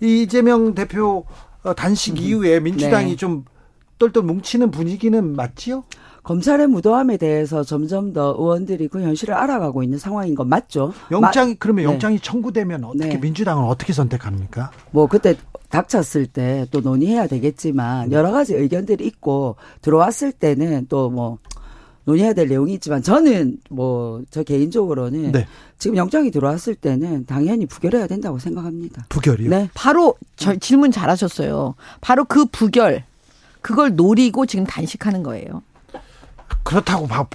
이재명 0.00 0.74
대표 0.74 1.24
어, 1.28 1.51
단식 1.76 2.12
음. 2.14 2.18
이후에 2.18 2.60
민주당이 2.60 3.10
네. 3.10 3.16
좀 3.16 3.44
똘똘 3.98 4.22
뭉치는 4.24 4.70
분위기는 4.70 5.36
맞지요? 5.36 5.84
검찰의 6.24 6.68
무도함에 6.68 7.16
대해서 7.16 7.64
점점 7.64 8.12
더 8.12 8.34
의원들이 8.38 8.88
그 8.88 9.00
현실을 9.02 9.34
알아가고 9.34 9.82
있는 9.82 9.98
상황인 9.98 10.34
건 10.36 10.48
맞죠. 10.48 10.92
영장이 11.10 11.56
그러면 11.56 11.84
네. 11.86 11.92
영장이 11.92 12.16
네. 12.16 12.22
청구되면 12.22 12.84
어떻게 12.84 13.08
네. 13.08 13.16
민주당은 13.18 13.64
어떻게 13.64 13.92
선택합니까? 13.92 14.70
뭐 14.92 15.06
그때 15.08 15.36
닥쳤을 15.68 16.26
때 16.26 16.66
또 16.70 16.80
논의해야 16.80 17.26
되겠지만 17.26 18.10
네. 18.10 18.16
여러 18.16 18.30
가지 18.30 18.54
의견들이 18.54 19.04
있고 19.06 19.56
들어왔을 19.82 20.32
때는 20.32 20.86
또 20.88 21.10
뭐 21.10 21.38
논의해야 22.04 22.32
될 22.32 22.48
내용이 22.48 22.74
있지만 22.74 23.02
저는 23.02 23.58
뭐 23.70 24.22
저 24.30 24.42
개인적으로는 24.42 25.32
네. 25.32 25.46
지금 25.78 25.96
영장이 25.96 26.30
들어왔을 26.30 26.74
때는 26.74 27.26
당연히 27.26 27.66
부결해야 27.66 28.06
된다고 28.06 28.38
생각합니다. 28.38 29.04
부결이요? 29.08 29.50
네. 29.50 29.68
바로 29.74 30.14
저 30.36 30.56
질문 30.56 30.90
잘하셨어요. 30.90 31.74
바로 32.00 32.24
그 32.24 32.44
부결 32.46 33.04
그걸 33.60 33.94
노리고 33.94 34.46
지금 34.46 34.64
단식하는 34.64 35.22
거예요. 35.22 35.62
그렇다고 36.62 37.06
밥 37.06 37.28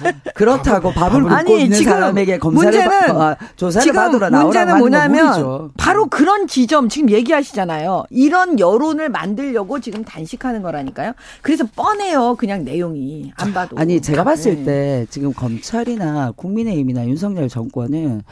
그렇다고 0.34 0.92
밥을 0.92 1.22
굶고 1.22 1.34
아니, 1.34 1.64
있는 1.64 1.76
지금 1.76 1.92
사람에게 1.92 2.38
검사를 2.38 2.70
문제는 2.70 3.14
바, 3.14 3.24
아, 3.24 3.36
조사를 3.56 3.82
지금 3.84 3.96
받으러 4.00 4.30
문제는 4.30 4.78
뭐냐면 4.78 5.70
바로 5.76 6.06
그런 6.06 6.46
지점 6.46 6.88
지금 6.88 7.10
얘기하시잖아요. 7.10 8.04
이런 8.10 8.58
여론을 8.58 9.08
만들려고 9.08 9.80
지금 9.80 10.04
단식하는 10.04 10.62
거라니까요. 10.62 11.12
그래서 11.42 11.64
뻔해요. 11.74 12.36
그냥 12.36 12.64
내용이 12.64 13.32
안 13.36 13.52
봐도. 13.52 13.76
아니 13.78 14.00
제가 14.00 14.24
봤을 14.24 14.56
네. 14.56 14.64
때 14.64 15.06
지금 15.10 15.32
검찰이나 15.32 16.32
국민의힘이나 16.36 17.06
윤석열 17.06 17.48
정권은 17.48 18.22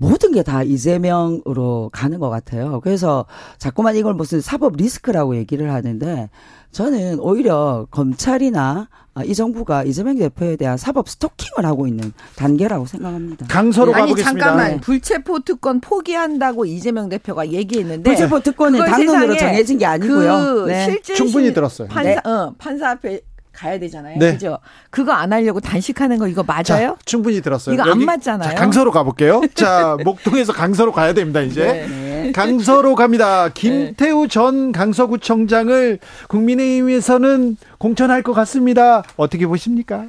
모든 0.00 0.32
게 0.32 0.42
다 0.42 0.62
이재명으로 0.62 1.90
가는 1.92 2.18
것 2.20 2.30
같아요. 2.30 2.80
그래서 2.82 3.26
자꾸만 3.58 3.96
이걸 3.96 4.14
무슨 4.14 4.40
사법 4.40 4.76
리스크라고 4.76 5.36
얘기를 5.36 5.72
하는데 5.72 6.30
저는 6.70 7.18
오히려 7.18 7.86
검찰이나 7.90 8.88
이 9.24 9.34
정부가 9.34 9.82
이재명 9.82 10.16
대표에 10.16 10.54
대한 10.54 10.76
사법 10.76 11.08
스토킹을 11.08 11.66
하고 11.68 11.88
있는 11.88 12.12
단계라고 12.36 12.86
생각합니다. 12.86 13.46
강서로 13.48 13.92
네. 13.92 14.00
가보겠습니다. 14.00 14.30
아니 14.30 14.38
잠깐만 14.38 14.70
네. 14.76 14.80
불체포 14.80 15.40
특권 15.40 15.80
포기한다고 15.80 16.64
이재명 16.66 17.08
대표가 17.08 17.48
얘기했는데 17.50 18.08
불체포 18.08 18.40
특권은 18.40 18.78
당론으로 18.78 19.36
정해진 19.36 19.78
게 19.78 19.86
아니고요. 19.86 20.64
그 20.64 20.68
네. 20.68 20.84
실제 20.84 21.14
충분히 21.14 21.52
들었어요. 21.52 21.88
판사, 21.88 22.08
네. 22.08 22.16
어, 22.30 22.54
판사 22.58 22.90
앞에 22.90 23.22
가야 23.58 23.78
되잖아요. 23.80 24.18
네. 24.18 24.32
그죠? 24.34 24.58
그거 24.90 25.10
안 25.12 25.32
하려고 25.32 25.58
단식하는 25.58 26.18
거 26.18 26.28
이거 26.28 26.44
맞아요? 26.44 26.62
자, 26.64 26.96
충분히 27.04 27.40
들었어요. 27.42 27.74
이거 27.74 27.82
안 27.90 28.04
맞잖아요. 28.04 28.50
자, 28.50 28.54
강서로 28.54 28.92
가볼게요. 28.92 29.40
자, 29.54 29.96
목동에서 30.04 30.52
강서로 30.52 30.92
가야 30.92 31.12
됩니다, 31.12 31.40
이제. 31.40 31.86
네. 31.88 32.32
강서로 32.32 32.94
갑니다. 32.94 33.48
김태우 33.52 34.28
전 34.28 34.70
강서구청장을 34.70 35.98
국민의힘에서는 36.28 37.56
공천할 37.78 38.22
것 38.22 38.32
같습니다. 38.32 39.02
어떻게 39.16 39.46
보십니까? 39.46 40.06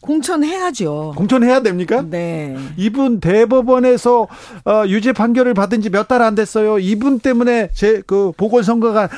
공천해야죠. 0.00 1.14
공천해야 1.16 1.60
됩니까? 1.62 2.04
네. 2.08 2.56
이분 2.76 3.18
대법원에서 3.20 4.28
어, 4.64 4.84
유죄 4.86 5.12
판결을 5.12 5.54
받은 5.54 5.80
지 5.82 5.90
몇 5.90 6.06
달 6.08 6.22
안 6.22 6.34
됐어요. 6.34 6.78
이분 6.78 7.18
때문에 7.18 7.70
제 7.74 8.02
그 8.06 8.32
보궐선거가 8.36 9.08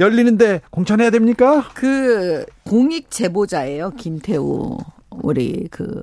열리는데 0.00 0.62
공천해야 0.70 1.10
됩니까? 1.10 1.68
그 1.74 2.44
공익 2.64 3.10
제보자예요, 3.10 3.90
김태우 3.96 4.78
우리 5.10 5.68
그 5.70 6.02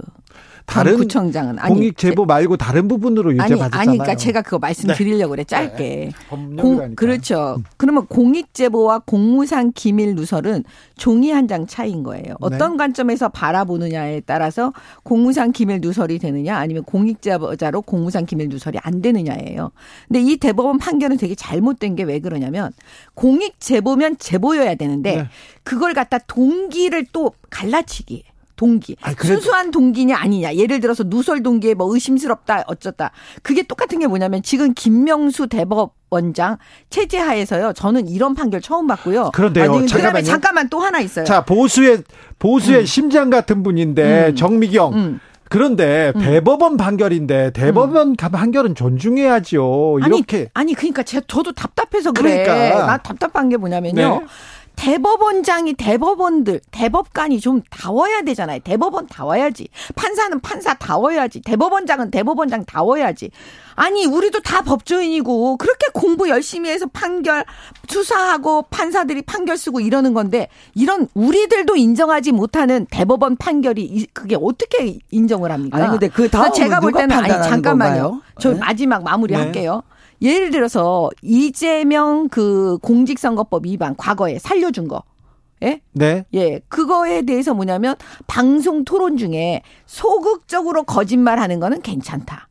다른 0.67 0.97
구청장은 0.97 1.57
아니 1.59 1.74
공익 1.74 1.97
제보 1.97 2.25
말고 2.25 2.57
다른 2.57 2.88
부분으로 2.89 3.31
유죄 3.33 3.41
아니 3.41 3.55
받았잖아요. 3.55 3.79
아니 3.89 3.97
그러니까 3.97 4.15
제가 4.15 4.41
그거 4.41 4.59
말씀드리려고 4.59 5.31
그래 5.31 5.43
짧게. 5.45 5.77
네. 5.77 6.12
공, 6.29 6.93
그렇죠. 6.95 7.63
그러면 7.77 8.05
공익 8.05 8.53
제보와 8.53 9.00
공무상 9.00 9.71
기밀 9.74 10.13
누설은 10.15 10.63
종이 10.97 11.31
한 11.31 11.47
장 11.47 11.65
차이인 11.65 12.03
거예요. 12.03 12.36
어떤 12.41 12.71
네. 12.71 12.77
관점에서 12.77 13.29
바라보느냐에 13.29 14.19
따라서 14.25 14.74
공무상 15.03 15.53
기밀 15.53 15.79
누설이 15.79 16.19
되느냐 16.19 16.57
아니면 16.57 16.83
공익 16.83 17.21
제보자로 17.21 17.81
공무상 17.83 18.25
기밀 18.25 18.50
누설이 18.50 18.77
안 18.83 19.01
되느냐예요. 19.01 19.71
근데 20.09 20.21
이 20.21 20.36
대법원 20.36 20.77
판결은 20.79 21.15
되게 21.17 21.33
잘못된 21.36 21.95
게 21.95 22.03
왜 22.03 22.19
그러냐면 22.19 22.71
공익 23.15 23.59
제보면 23.62 24.17
제보여야 24.17 24.75
되는데 24.75 25.15
네. 25.15 25.27
그걸 25.63 25.93
갖다 25.93 26.17
동기를 26.19 27.05
또 27.13 27.31
갈라치기. 27.50 28.24
동기. 28.57 28.97
아니, 29.01 29.15
그래도- 29.15 29.35
순수한 29.39 29.71
동기냐 29.71 30.17
아니냐. 30.17 30.55
예를 30.55 30.81
들어서 30.81 31.03
누설 31.05 31.41
동기에 31.43 31.75
뭐 31.75 31.93
의심스럽다 31.93 32.65
어쩌다. 32.67 33.11
그게 33.41 33.63
똑같은 33.63 33.99
게 33.99 34.07
뭐냐면 34.07 34.43
지금 34.43 34.73
김명수 34.73 35.47
대법 35.47 35.93
원장 36.09 36.57
체제하에서요. 36.89 37.73
저는 37.73 38.07
이런 38.09 38.33
판결 38.35 38.61
처음 38.61 38.87
봤고요. 38.87 39.31
그런데요. 39.33 39.63
아니, 39.63 39.71
그다음에 39.85 39.87
잠깐만요. 39.87 40.25
잠깐만 40.25 40.69
또 40.69 40.79
하나 40.79 40.99
있어요. 40.99 41.23
자 41.25 41.45
보수의 41.45 42.03
보수의 42.39 42.85
심장 42.85 43.29
같은 43.29 43.63
분인데 43.63 44.35
정미경. 44.35 44.93
음. 44.93 45.19
그런데 45.49 46.11
대법원 46.19 46.75
판결인데 46.75 47.51
대법원 47.53 48.15
판결은 48.17 48.75
존중해야죠. 48.75 49.99
아니 50.01 50.17
이렇게 50.17 50.49
아니 50.53 50.73
그러니까 50.73 51.03
제, 51.03 51.21
저도 51.25 51.53
답답해서 51.53 52.11
그래. 52.11 52.43
그러니까. 52.43 52.85
나 52.85 52.97
답답한 52.97 53.47
게 53.49 53.55
뭐냐면요. 53.57 54.19
네. 54.19 54.25
대법원장이 54.77 55.74
대법원들 55.74 56.62
대법관이 56.72 57.39
좀 57.41 57.62
다워야 57.69 58.22
되잖아요. 58.22 58.60
대법원 58.63 59.07
다워야지. 59.07 59.67
판사는 59.96 60.39
판사 60.39 60.75
다워야지. 60.75 61.41
대법원장은 61.41 62.12
대법원장 62.12 62.63
다워야지. 62.65 63.31
아니 63.75 64.05
우리도 64.05 64.39
다 64.41 64.62
법조인이고 64.62 65.57
그렇게 65.57 65.88
공부 65.93 66.29
열심히 66.29 66.69
해서 66.69 66.86
판결 66.93 67.43
수사하고 67.89 68.63
판사들이 68.69 69.24
판결 69.24 69.57
쓰고 69.57 69.79
이러는 69.81 70.13
건데 70.13 70.48
이런 70.75 71.07
우리들도 71.15 71.75
인정하지 71.75 72.31
못하는 72.31 72.86
대법원 72.89 73.36
판결이 73.38 73.84
이- 73.84 74.05
그게 74.13 74.38
어떻게 74.39 75.00
인정을 75.12 75.51
합니까? 75.51 75.77
아니, 75.77 75.88
근데 75.89 76.07
그 76.07 76.29
다음은 76.29 76.53
제가 76.53 76.79
볼 76.79 76.93
때는 76.93 77.12
아니 77.15 77.27
잠깐만요. 77.50 78.01
건가요? 78.01 78.22
저 78.39 78.53
네? 78.53 78.60
마지막 78.60 79.03
마무리 79.03 79.34
네. 79.34 79.39
할게요. 79.41 79.81
예를 80.21 80.51
들어서 80.51 81.09
이재명 81.21 82.27
그 82.29 82.77
공직선거법 82.81 83.65
위반 83.65 83.95
과거에 83.95 84.39
살려준 84.39 84.88
거. 84.88 85.03
예? 85.63 85.81
네. 85.93 86.25
예. 86.33 86.59
그거에 86.67 87.24
대해서 87.24 87.53
뭐냐면 87.53 87.95
방송 88.27 88.83
토론 88.83 89.17
중에 89.17 89.63
소극적으로 89.86 90.83
거짓말 90.83 91.39
하는 91.39 91.59
거는 91.59 91.81
괜찮다. 91.81 92.47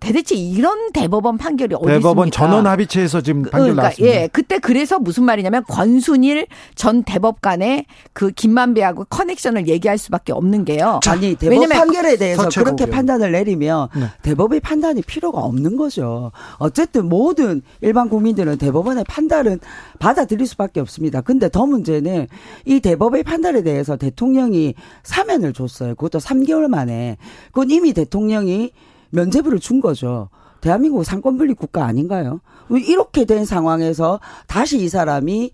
대대체 0.00 0.34
이런 0.34 0.92
대법원 0.92 1.38
판결이 1.38 1.74
어디 1.74 1.86
대법원 1.86 2.28
있습니까? 2.28 2.36
전원 2.36 2.66
합의체에서 2.66 3.20
지금 3.20 3.42
판결 3.42 3.60
그러니까 3.60 3.82
나왔습니다. 3.82 4.14
예, 4.14 4.28
그때 4.28 4.58
그래서 4.58 4.98
무슨 4.98 5.24
말이냐면 5.24 5.64
권순일 5.68 6.46
전 6.74 7.02
대법관의 7.02 7.86
그 8.12 8.30
김만배하고 8.30 9.06
커넥션을 9.06 9.68
얘기할 9.68 9.98
수밖에 9.98 10.32
없는 10.32 10.64
게요. 10.64 11.00
아니 11.06 11.34
대법 11.34 11.68
판결에 11.68 12.16
대해서. 12.16 12.48
그렇게 12.48 12.86
판단을 12.86 13.32
내리면 13.32 13.88
네. 13.94 14.06
대법의 14.22 14.60
판단이 14.60 15.02
필요가 15.02 15.40
없는 15.40 15.76
거죠. 15.76 16.32
어쨌든 16.58 17.08
모든 17.08 17.62
일반 17.80 18.08
국민들은 18.08 18.58
대법원의 18.58 19.04
판단은 19.08 19.60
받아들일 19.98 20.46
수밖에 20.46 20.80
없습니다. 20.80 21.20
근데 21.20 21.48
더 21.48 21.66
문제는 21.66 22.26
이 22.64 22.80
대법의 22.80 23.22
판단에 23.24 23.62
대해서 23.62 23.96
대통령이 23.96 24.74
사면을 25.02 25.52
줬어요. 25.52 25.94
그것도 25.94 26.18
3개월 26.18 26.68
만에. 26.68 27.16
그건 27.46 27.70
이미 27.70 27.92
대통령이 27.92 28.72
면죄부를 29.10 29.58
준 29.60 29.80
거죠. 29.80 30.28
대한민국 30.60 31.04
상권분리 31.04 31.54
국가 31.54 31.84
아닌가요? 31.84 32.40
이렇게 32.70 33.24
된 33.24 33.44
상황에서 33.44 34.20
다시 34.46 34.78
이 34.82 34.88
사람이 34.88 35.52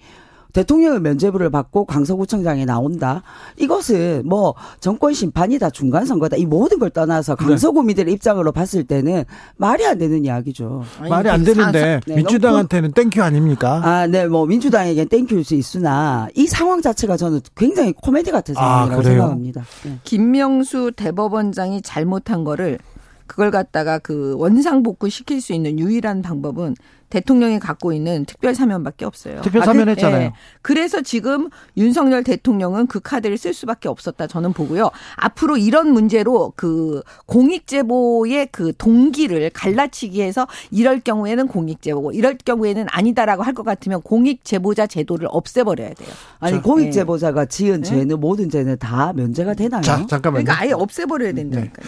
대통령의 0.53 1.01
면죄부를 1.01 1.51
받고 1.51 1.87
강서구청장에 1.87 2.65
나온다. 2.65 3.23
이것은 3.57 4.23
뭐 4.27 4.55
정권 4.81 5.15
심판이다, 5.15 5.71
중간 5.71 6.05
선거다. 6.05 6.37
이 6.37 6.45
모든 6.45 6.79
걸 6.79 6.91
떠나서 6.91 7.37
네. 7.37 7.45
강서구민들의 7.47 8.13
입장으로 8.15 8.53
봤을 8.53 8.85
때는 8.85 9.25
말이 9.57 9.87
안 9.87 9.99
되는 9.99 10.25
이야기죠. 10.25 10.85
말이 11.09 11.31
안 11.31 11.43
되는데 11.45 12.01
네, 12.07 12.17
민주당한테는 12.17 12.93
thank 12.93 13.12
you 13.12 13.23
아닙니까? 13.23 13.81
아, 13.83 14.07
네, 14.07 14.27
뭐 14.27 14.47
민주당에겐 14.47 15.09
thank 15.09 15.27
you일 15.27 15.45
수 15.45 15.55
있으나 15.55 16.29
이 16.35 16.47
상황 16.47 16.83
자체가 16.83 17.17
저는 17.17 17.41
굉장히 17.57 17.93
코미디 17.93 18.31
같은 18.31 18.55
아, 18.59 18.61
상황이라고 18.61 19.03
그래요? 19.03 19.15
생각합니다. 19.15 19.63
네. 19.85 19.99
김명수 20.05 20.93
대법원장이 20.97 21.81
잘못한 21.83 22.45
거를 22.45 22.79
그걸 23.27 23.51
갖다가 23.51 23.99
그 23.99 24.35
원상 24.39 24.83
복구 24.83 25.09
시킬 25.11 25.41
수 25.41 25.53
있는 25.53 25.79
유일한 25.79 26.23
방법은 26.23 26.75
대통령이 27.11 27.59
갖고 27.59 27.93
있는 27.93 28.25
특별 28.25 28.55
사면밖에 28.55 29.05
없어요. 29.05 29.43
특별 29.43 29.61
그- 29.61 29.67
사면했잖아요. 29.67 30.23
예. 30.23 30.33
그래서 30.63 31.03
지금 31.03 31.51
윤석열 31.77 32.25
대통령은 32.25 32.87
그 32.87 33.01
카드를 33.01 33.37
쓸 33.37 33.53
수밖에 33.53 33.91
없었다 33.91 34.27
저는 34.27 34.55
보고요. 34.55 34.91
앞으로 35.17 35.59
이런 35.59 35.93
문제로 35.93 36.55
그 36.57 37.03
공익 37.27 37.67
제보의 37.67 38.49
그 38.51 38.73
동기를 38.79 39.51
갈라치기 39.51 40.23
해서 40.23 40.47
이럴 40.71 41.01
경우에는 41.01 41.49
공익 41.49 41.83
제보고 41.83 42.13
이럴 42.13 42.39
경우에는 42.43 42.87
아니다라고 42.91 43.43
할 43.43 43.53
것 43.53 43.63
같으면 43.65 44.01
공익 44.01 44.43
제보자 44.47 44.87
제도를 44.87 45.29
없애버려야 45.31 45.93
돼요. 45.93 46.09
아니 46.41 46.57
자, 46.57 46.63
공익 46.63 46.87
예. 46.87 46.91
제보자가 46.93 47.45
지은 47.45 47.83
죄는 47.83 48.19
모든 48.21 48.49
죄는 48.49 48.79
다 48.79 49.13
면제가 49.15 49.53
되나요? 49.53 49.83
자, 49.83 50.07
잠깐만요. 50.07 50.45
그러니까 50.45 50.63
아예 50.65 50.73
없애버려야 50.73 51.33
된다니까요. 51.35 51.87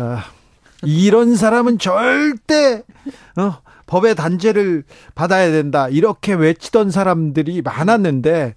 아, 0.00 0.24
이런 0.84 1.34
사람은 1.36 1.78
절대 1.78 2.82
어, 3.36 3.58
법의 3.86 4.14
단죄를 4.14 4.84
받아야 5.14 5.50
된다. 5.50 5.88
이렇게 5.88 6.34
외치던 6.34 6.90
사람들이 6.90 7.62
많았는데 7.62 8.54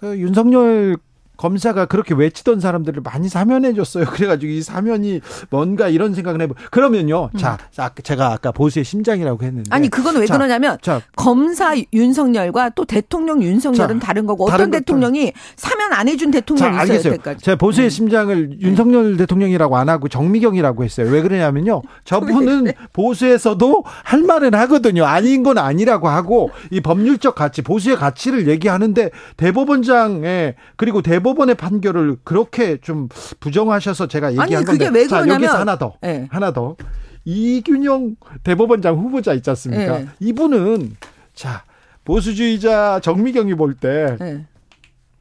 그 0.00 0.18
윤석열 0.18 0.96
검사가 1.42 1.86
그렇게 1.86 2.14
외치던 2.14 2.60
사람들을 2.60 3.02
많이 3.02 3.28
사면해 3.28 3.74
줬어요. 3.74 4.04
그래가지고 4.14 4.52
이 4.52 4.62
사면이 4.62 5.20
뭔가 5.50 5.88
이런 5.88 6.14
생각을 6.14 6.40
해보. 6.42 6.54
그러면요. 6.70 7.30
자, 7.36 7.58
아, 7.78 7.90
제가 8.00 8.32
아까 8.32 8.52
보수의 8.52 8.84
심장이라고 8.84 9.42
했는데. 9.44 9.68
음. 9.68 9.72
아니 9.72 9.88
그건 9.88 10.16
왜 10.20 10.26
자, 10.26 10.34
그러냐면 10.34 10.78
자, 10.82 11.00
검사 11.16 11.74
윤석열과 11.92 12.70
또 12.70 12.84
대통령 12.84 13.42
윤석열은 13.42 13.98
자, 13.98 14.06
다른 14.06 14.26
거고 14.26 14.46
다른 14.48 14.66
어떤 14.66 14.70
것- 14.70 14.78
대통령이 14.78 15.32
사면 15.56 15.92
안 15.92 16.06
해준 16.06 16.30
자, 16.30 16.38
대통령이 16.38 16.74
있어요 16.76 16.80
알겠어요. 16.80 17.12
여태까지. 17.14 17.44
제가 17.44 17.56
보수의 17.56 17.88
음. 17.88 17.90
심장을 17.90 18.60
윤석열 18.60 19.16
대통령이라고 19.16 19.76
안 19.76 19.88
하고 19.88 20.08
정미경이라고 20.08 20.84
했어요. 20.84 21.10
왜 21.10 21.22
그러냐면요. 21.22 21.82
저분은 22.04 22.72
보수에서도 22.92 23.82
할 24.04 24.22
말은 24.22 24.54
하거든요. 24.54 25.06
아닌 25.06 25.42
건 25.42 25.58
아니라고 25.58 26.08
하고 26.08 26.52
이 26.70 26.80
법률적 26.80 27.34
가치, 27.34 27.62
보수의 27.62 27.96
가치를 27.96 28.46
얘기하는데 28.46 29.10
대법원장의 29.36 30.54
그리고 30.76 31.02
대법 31.02 31.31
원의 31.38 31.54
판결을 31.56 32.16
그렇게 32.24 32.78
좀 32.80 33.08
부정하셔서 33.40 34.06
제가 34.08 34.30
얘기한 34.32 34.46
아니, 34.46 34.54
건데. 34.64 34.72
그게 34.86 34.98
왜 34.98 35.06
자, 35.06 35.20
그러냐면- 35.20 35.34
여기서 35.44 35.58
하나 35.58 35.78
더. 35.78 35.94
네. 36.00 36.26
하나 36.30 36.52
더. 36.52 36.76
이균영 37.24 38.16
대법원장 38.42 38.96
후보자 38.96 39.32
있지 39.34 39.48
않습니까? 39.50 39.98
네. 39.98 40.06
이분은 40.20 40.96
자, 41.34 41.62
보수주의자 42.04 43.00
정미경이 43.00 43.54
볼때 43.54 44.16
네. 44.18 44.44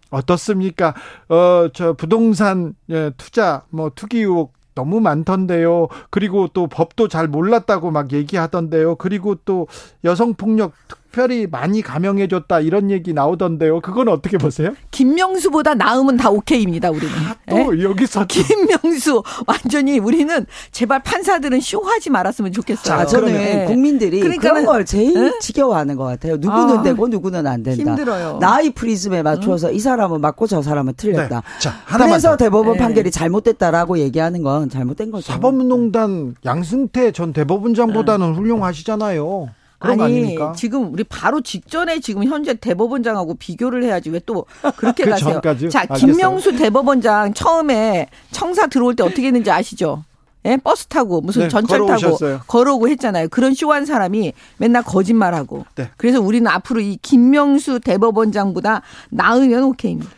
어떻습니까? 0.09 0.93
어, 1.29 1.67
저 1.73 1.93
부동산 1.93 2.73
예, 2.89 3.11
투자 3.17 3.63
뭐 3.69 3.91
투기 3.95 4.19
의혹 4.19 4.53
너무 4.75 4.99
많던데요. 4.99 5.87
그리고 6.09 6.47
또 6.47 6.67
법도 6.67 7.07
잘 7.07 7.27
몰랐다고 7.27 7.91
막 7.91 8.11
얘기하던데요. 8.13 8.95
그리고 8.95 9.35
또 9.45 9.67
여성 10.03 10.33
폭력 10.33 10.73
특 10.87 11.00
별히 11.11 11.45
많이 11.45 11.81
감형해 11.81 12.27
줬다 12.27 12.61
이런 12.61 12.89
얘기 12.89 13.13
나오던데요. 13.13 13.81
그건 13.81 14.07
어떻게 14.07 14.37
보세요? 14.37 14.73
김명수보다 14.91 15.73
나음은 15.75 16.17
다 16.17 16.29
오케이입니다 16.29 16.89
우리는. 16.89 17.13
또 17.49 17.77
예? 17.77 17.83
여기서 17.83 18.21
또- 18.21 18.27
김명수 18.27 19.23
완전히 19.45 19.99
우리는 19.99 20.45
제발 20.71 21.03
판사들은 21.03 21.59
쇼하지 21.59 22.09
말았으면 22.09 22.53
좋겠어요. 22.53 22.83
자, 22.83 23.05
저는 23.05 23.27
그러면- 23.33 23.41
예. 23.61 23.65
국민들이 23.65 24.19
그런 24.37 24.65
걸 24.65 24.85
제일 24.85 25.15
예? 25.17 25.31
지겨워하는 25.39 25.95
것 25.97 26.05
같아요. 26.05 26.37
누구는 26.37 26.77
아, 26.79 26.81
되고 26.83 27.07
누구는 27.07 27.45
안 27.47 27.63
된다. 27.63 27.81
힘들어요. 27.91 28.37
나의 28.39 28.71
프리즘에 28.71 29.21
맞춰서 29.21 29.71
이 29.71 29.79
사람은 29.79 30.21
맞고 30.21 30.47
저 30.47 30.61
사람은 30.61 30.93
틀렸다. 30.95 31.41
네. 31.41 31.59
자, 31.59 31.73
하나만 31.85 32.11
그래서 32.13 32.29
더. 32.31 32.37
대법원 32.37 32.73
네. 32.73 32.79
판결이 32.79 33.11
잘못됐다라고 33.11 33.99
얘기하는 33.99 34.43
건 34.43 34.69
잘못된 34.69 35.11
거죠. 35.11 35.31
사법농단 35.31 36.35
양승태 36.45 37.11
전 37.11 37.33
대법원장보다는 37.33 38.35
훌륭하시잖아요. 38.35 39.49
아니? 39.81 40.37
지금 40.55 40.93
우리 40.93 41.03
바로 41.03 41.41
직전에 41.41 41.99
지금 41.99 42.23
현재 42.25 42.53
대법원장하고 42.53 43.35
비교를 43.35 43.83
해야지 43.83 44.09
왜 44.09 44.19
또 44.25 44.45
그렇게 44.77 45.03
그 45.05 45.09
가세요? 45.09 45.33
전까지요? 45.33 45.69
자 45.69 45.81
알겠어요. 45.81 46.07
김명수 46.13 46.55
대법원장 46.57 47.33
처음에 47.33 48.07
청사 48.31 48.67
들어올 48.67 48.95
때 48.95 49.03
어떻게 49.03 49.27
했는지 49.27 49.49
아시죠? 49.49 50.03
예? 50.45 50.57
버스 50.57 50.85
타고 50.87 51.21
무슨 51.21 51.43
네, 51.43 51.47
전철 51.49 51.79
걸어오셨어요. 51.81 52.37
타고 52.37 52.43
걸어오고 52.47 52.87
했잖아요. 52.89 53.27
그런 53.29 53.53
쇼한 53.53 53.85
사람이 53.85 54.33
맨날 54.57 54.83
거짓말하고. 54.83 55.65
네. 55.75 55.89
그래서 55.97 56.19
우리는 56.21 56.47
앞으로 56.47 56.79
이 56.81 56.97
김명수 57.01 57.79
대법원장보다 57.81 58.81
나으면 59.09 59.63
오케이입니다. 59.63 60.09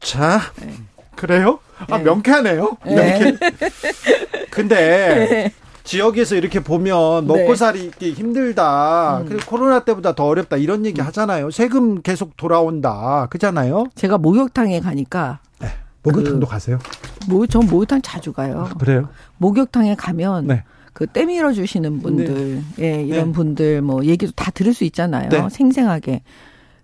자, 0.00 0.40
그래요? 1.14 1.58
아, 1.90 1.98
네. 1.98 2.04
명쾌하네요. 2.04 2.76
네. 2.86 3.18
이렇게. 3.18 3.38
근데 4.50 5.52
지역에서 5.86 6.34
이렇게 6.34 6.60
보면 6.60 7.26
먹고 7.26 7.48
네. 7.50 7.54
살기 7.56 8.12
힘들다. 8.12 9.22
그리고 9.26 9.42
코로나 9.46 9.84
때보다 9.84 10.14
더 10.14 10.24
어렵다. 10.24 10.56
이런 10.56 10.84
얘기 10.84 11.00
하잖아요. 11.00 11.50
세금 11.50 12.02
계속 12.02 12.36
돌아온다. 12.36 13.28
그잖아요. 13.30 13.86
제가 13.94 14.18
목욕탕에 14.18 14.80
가니까 14.80 15.38
목욕탕도 16.02 16.46
가세요? 16.46 16.78
뭐, 17.28 17.46
전 17.46 17.66
목욕탕 17.66 18.02
자주 18.02 18.32
가요. 18.32 18.68
그래요? 18.78 19.08
목욕탕에 19.38 19.94
가면 19.96 20.46
네. 20.46 20.64
그 20.92 21.06
때 21.06 21.26
밀어 21.26 21.52
주시는 21.52 22.00
분들, 22.00 22.62
예, 22.80 23.02
이런 23.02 23.26
네. 23.26 23.32
분들 23.32 23.82
뭐 23.82 24.04
얘기도 24.04 24.32
다 24.34 24.50
들을 24.50 24.72
수 24.72 24.84
있잖아요. 24.84 25.28
네. 25.28 25.48
생생하게. 25.50 26.22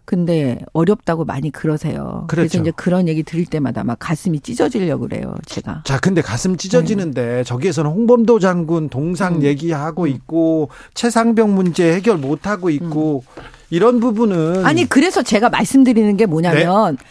근데 0.05 0.59
어렵다고 0.73 1.25
많이 1.25 1.51
그러세요. 1.51 2.25
그래서 2.29 2.49
그렇죠. 2.49 2.61
이제 2.61 2.73
그런 2.75 3.09
얘기 3.09 3.23
들을 3.23 3.45
때마다 3.45 3.85
막 3.85 3.97
가슴이 3.99 4.41
찢어지려고 4.41 5.09
그래요, 5.09 5.35
제가. 5.47 5.83
자, 5.85 5.99
근데 6.01 6.21
가슴 6.21 6.57
찢어지는데 6.57 7.45
저기에서는 7.45 7.91
홍범도 7.91 8.39
장군 8.41 8.89
동상 8.89 9.37
음. 9.37 9.43
얘기하고 9.43 10.07
있고 10.07 10.71
최상병 10.95 11.55
문제 11.55 11.93
해결 11.93 12.19
못 12.19 12.47
하고 12.47 12.71
있고 12.71 13.25
이런 13.71 14.01
부분은 14.01 14.57
음. 14.57 14.67
아니 14.67 14.89
그래서 14.89 15.23
제가 15.23 15.49
말씀드리는 15.51 16.17
게 16.17 16.27
뭐냐면 16.27 16.97
네. 16.97 17.05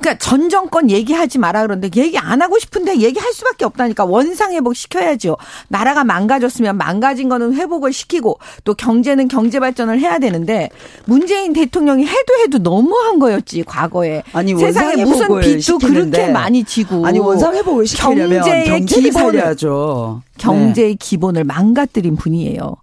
제, 0.00 0.10
그러니까 0.10 0.18
전 0.18 0.48
정권 0.48 0.90
얘기하지 0.90 1.38
마라 1.38 1.62
그러는데 1.62 1.90
얘기 2.00 2.16
안 2.18 2.40
하고 2.42 2.58
싶은데 2.58 2.98
얘기할 2.98 3.32
수밖에 3.32 3.64
없다니까 3.64 4.04
원상 4.04 4.52
회복 4.52 4.74
시켜야죠. 4.74 5.36
나라가 5.68 6.04
망가졌으면 6.04 6.76
망가진 6.76 7.28
거는 7.28 7.54
회복을 7.54 7.92
시키고 7.92 8.38
또 8.64 8.74
경제는 8.74 9.28
경제 9.28 9.60
발전을 9.60 10.00
해야 10.00 10.18
되는데 10.18 10.70
문재인 11.04 11.52
대통령이 11.52 12.04
해도 12.06 12.34
해도 12.42 12.58
너무한 12.58 13.18
거였지 13.18 13.62
과거에 13.64 14.22
아니, 14.32 14.56
세상에 14.56 15.04
무슨 15.04 15.40
빚도 15.40 15.60
시키는데 15.60 16.10
그렇게 16.18 16.32
많이 16.32 16.64
지고 16.64 17.06
아니 17.06 17.18
원상 17.18 17.54
회복을 17.54 17.86
시키려면 17.86 18.42
경제의 18.42 18.82
기본을- 18.86 19.12
살려야죠. 19.12 20.22
경제의 20.38 20.96
기본을 20.96 21.44
망가뜨린 21.44 22.16
분이에요. 22.16 22.76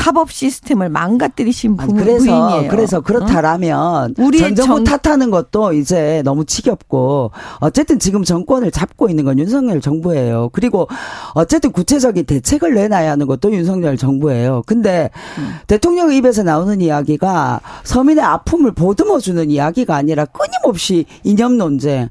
사법 0.00 0.32
시스템을 0.32 0.88
망가뜨리신 0.88 1.76
분, 1.76 1.94
그래서 1.94 2.24
부인이에요. 2.24 2.70
그래서 2.70 2.96
응? 2.98 3.02
그렇다라면 3.02 4.14
우리의 4.18 4.54
전 4.54 4.54
정부 4.54 4.84
정- 4.84 4.98
탓하는 4.98 5.30
것도 5.30 5.74
이제 5.74 6.22
너무 6.24 6.44
지겹고 6.46 7.30
어쨌든 7.58 7.98
지금 7.98 8.24
정권을 8.24 8.70
잡고 8.70 9.08
있는 9.10 9.24
건 9.24 9.38
윤석열 9.38 9.80
정부예요. 9.80 10.48
그리고 10.52 10.88
어쨌든 11.34 11.70
구체적인 11.70 12.24
대책을 12.24 12.74
내놔야 12.74 13.10
하는 13.12 13.26
것도 13.26 13.52
윤석열 13.52 13.96
정부예요. 13.98 14.62
근데 14.66 15.10
음. 15.38 15.56
대통령 15.66 16.12
입에서 16.12 16.42
나오는 16.42 16.80
이야기가 16.80 17.60
서민의 17.84 18.24
아픔을 18.24 18.72
보듬어 18.72 19.18
주는 19.20 19.50
이야기가 19.50 19.94
아니라 19.94 20.24
끊임없이 20.24 21.04
이념 21.24 21.58
논쟁, 21.58 22.08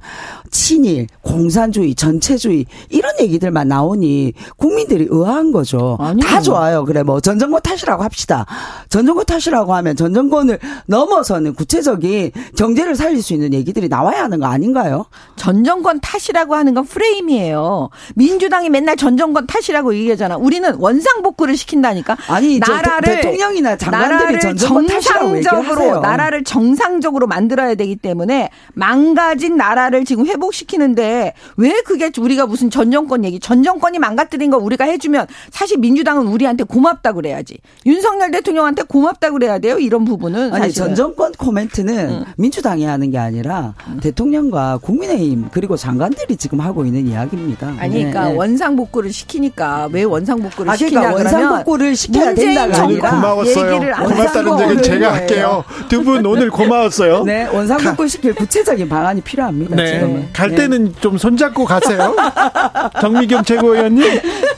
친일, 0.52 1.08
공산주의, 1.22 1.96
전체주의 1.96 2.66
이런 2.90 3.14
얘기들만 3.20 3.68
나오니 3.68 4.34
국민들이 4.58 5.08
의아한 5.10 5.52
거죠. 5.52 5.98
아니요. 6.00 6.24
다 6.26 6.40
좋아요. 6.40 6.86
그래 6.86 7.02
뭐 7.04 7.20
전 7.20 7.38
정권 7.40 7.62
탓 7.62 7.79
이라고 7.84 8.04
합시다. 8.04 8.46
전 8.90 9.06
정권 9.06 9.26
탓이라고 9.26 9.74
하면 9.76 9.96
전 9.96 10.14
정권을 10.14 10.60
넘어서는 10.86 11.54
구체적인 11.54 12.32
경제를 12.58 12.96
살릴 12.96 13.22
수 13.22 13.34
있는 13.34 13.54
얘기들이 13.54 13.90
나와야 13.90 14.24
하는 14.24 14.40
거 14.40 14.48
아닌가요? 14.48 15.06
전 15.36 15.64
정권 15.64 16.00
탓이라고 16.00 16.56
하는 16.56 16.74
건 16.74 16.86
프레임이에요. 16.86 17.90
민주당이 18.16 18.70
맨날 18.70 18.96
전 18.98 19.18
정권 19.18 19.48
탓이라고 19.48 19.96
얘기하잖아. 19.96 20.38
우리는 20.38 20.76
원상복구를 20.76 21.58
시킨다니까. 21.58 22.18
아니 22.28 22.60
저 22.60 22.74
나라를 22.74 23.16
대, 23.16 23.22
통령이나 23.22 23.78
장관들이 23.78 24.10
나라를 24.18 24.40
전 24.40 24.58
정권 24.58 24.88
탓이라고 24.88 25.38
얘기하세요. 25.38 25.62
정상적으로 25.64 26.00
나라를 26.02 26.44
정상적으로 26.44 27.28
만들어야 27.28 27.76
되기 27.76 27.96
때문에 27.96 28.50
망가진 28.74 29.56
나라를 29.58 30.06
지금 30.06 30.26
회복시키는데 30.26 31.34
왜 31.58 31.82
그게 31.86 32.12
우리가 32.18 32.46
무슨 32.46 32.70
전 32.70 32.92
정권 32.92 33.24
얘기 33.26 33.40
전 33.40 33.64
정권이 33.64 34.00
망가뜨린 34.00 34.50
거 34.52 34.58
우리가 34.58 34.86
해주면 34.86 35.28
사실 35.52 35.78
민주당은 35.78 36.28
우리한테 36.28 36.64
고맙다 36.64 37.14
그래야지 37.14 37.60
윤석열 37.86 38.30
대통령한테 38.32 38.84
고맙다 38.84 39.32
그래야 39.32 39.58
돼요 39.58 39.80
이런 39.80 40.04
부분은 40.04 40.54
아니 40.54 40.66
사실은. 40.66 40.88
전 40.88 40.96
정권 40.96 41.32
코멘트는 41.32 42.26
민주당이 42.36 42.84
하는 42.84 43.10
게 43.10 43.18
아니라 43.18 43.74
대통령과 44.02 44.80
국민의힘 44.82 45.46
그리고 45.52 45.78
장관들이 45.78 46.36
지금 46.36 46.60
하고 46.60 46.86
있는 46.86 47.08
이야기입니다. 47.08 47.76
아니, 47.80 47.94
그러니까 47.96 48.26
네, 48.26 48.32
네. 48.32 48.38
원상복구를 48.38 49.14
시키니까 49.14 49.88
왜 49.94 50.04
원상복구를 50.04 50.72
아, 50.72 50.76
시키냐 50.76 51.00
그러니까 51.00 51.24
그러면 51.30 51.42
원상복구를 51.50 51.96
시켜야 51.96 52.26
문재인 52.26 52.48
된다가 52.56 52.84
아니라 52.84 53.10
고마웠어요. 53.12 53.74
얘기를 53.74 53.94
안 53.94 54.04
고맙다는 54.06 54.60
얘기는 54.60 54.84
제가 54.84 55.00
거예요. 55.00 55.14
할게요. 55.14 55.64
두 55.88 56.04
분 56.04 56.26
오늘 56.26 56.50
고마웠어요. 56.52 57.24
네, 57.24 57.46
원상복구 57.48 58.08
시킬 58.10 58.36
구체적인 58.36 58.90
방안이 58.90 59.22
필요합니다. 59.22 59.76
네. 59.78 59.94
지금은. 59.94 60.28
갈 60.34 60.50
네. 60.50 60.56
때는 60.58 60.94
좀 61.00 61.18
손잡고 61.18 61.64
가세요. 61.64 62.14
정미경 63.00 63.46
최고위원님. 63.46 64.04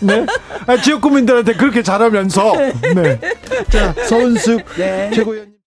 네. 0.01 0.25
아, 0.65 0.81
지역 0.81 1.01
구민들한테 1.01 1.53
그렇게 1.53 1.83
잘하면서. 1.83 2.53
네. 2.95 3.19
자, 3.69 3.93
서은숙 4.05 4.65
네. 4.77 5.11
최고위원님. 5.13 5.51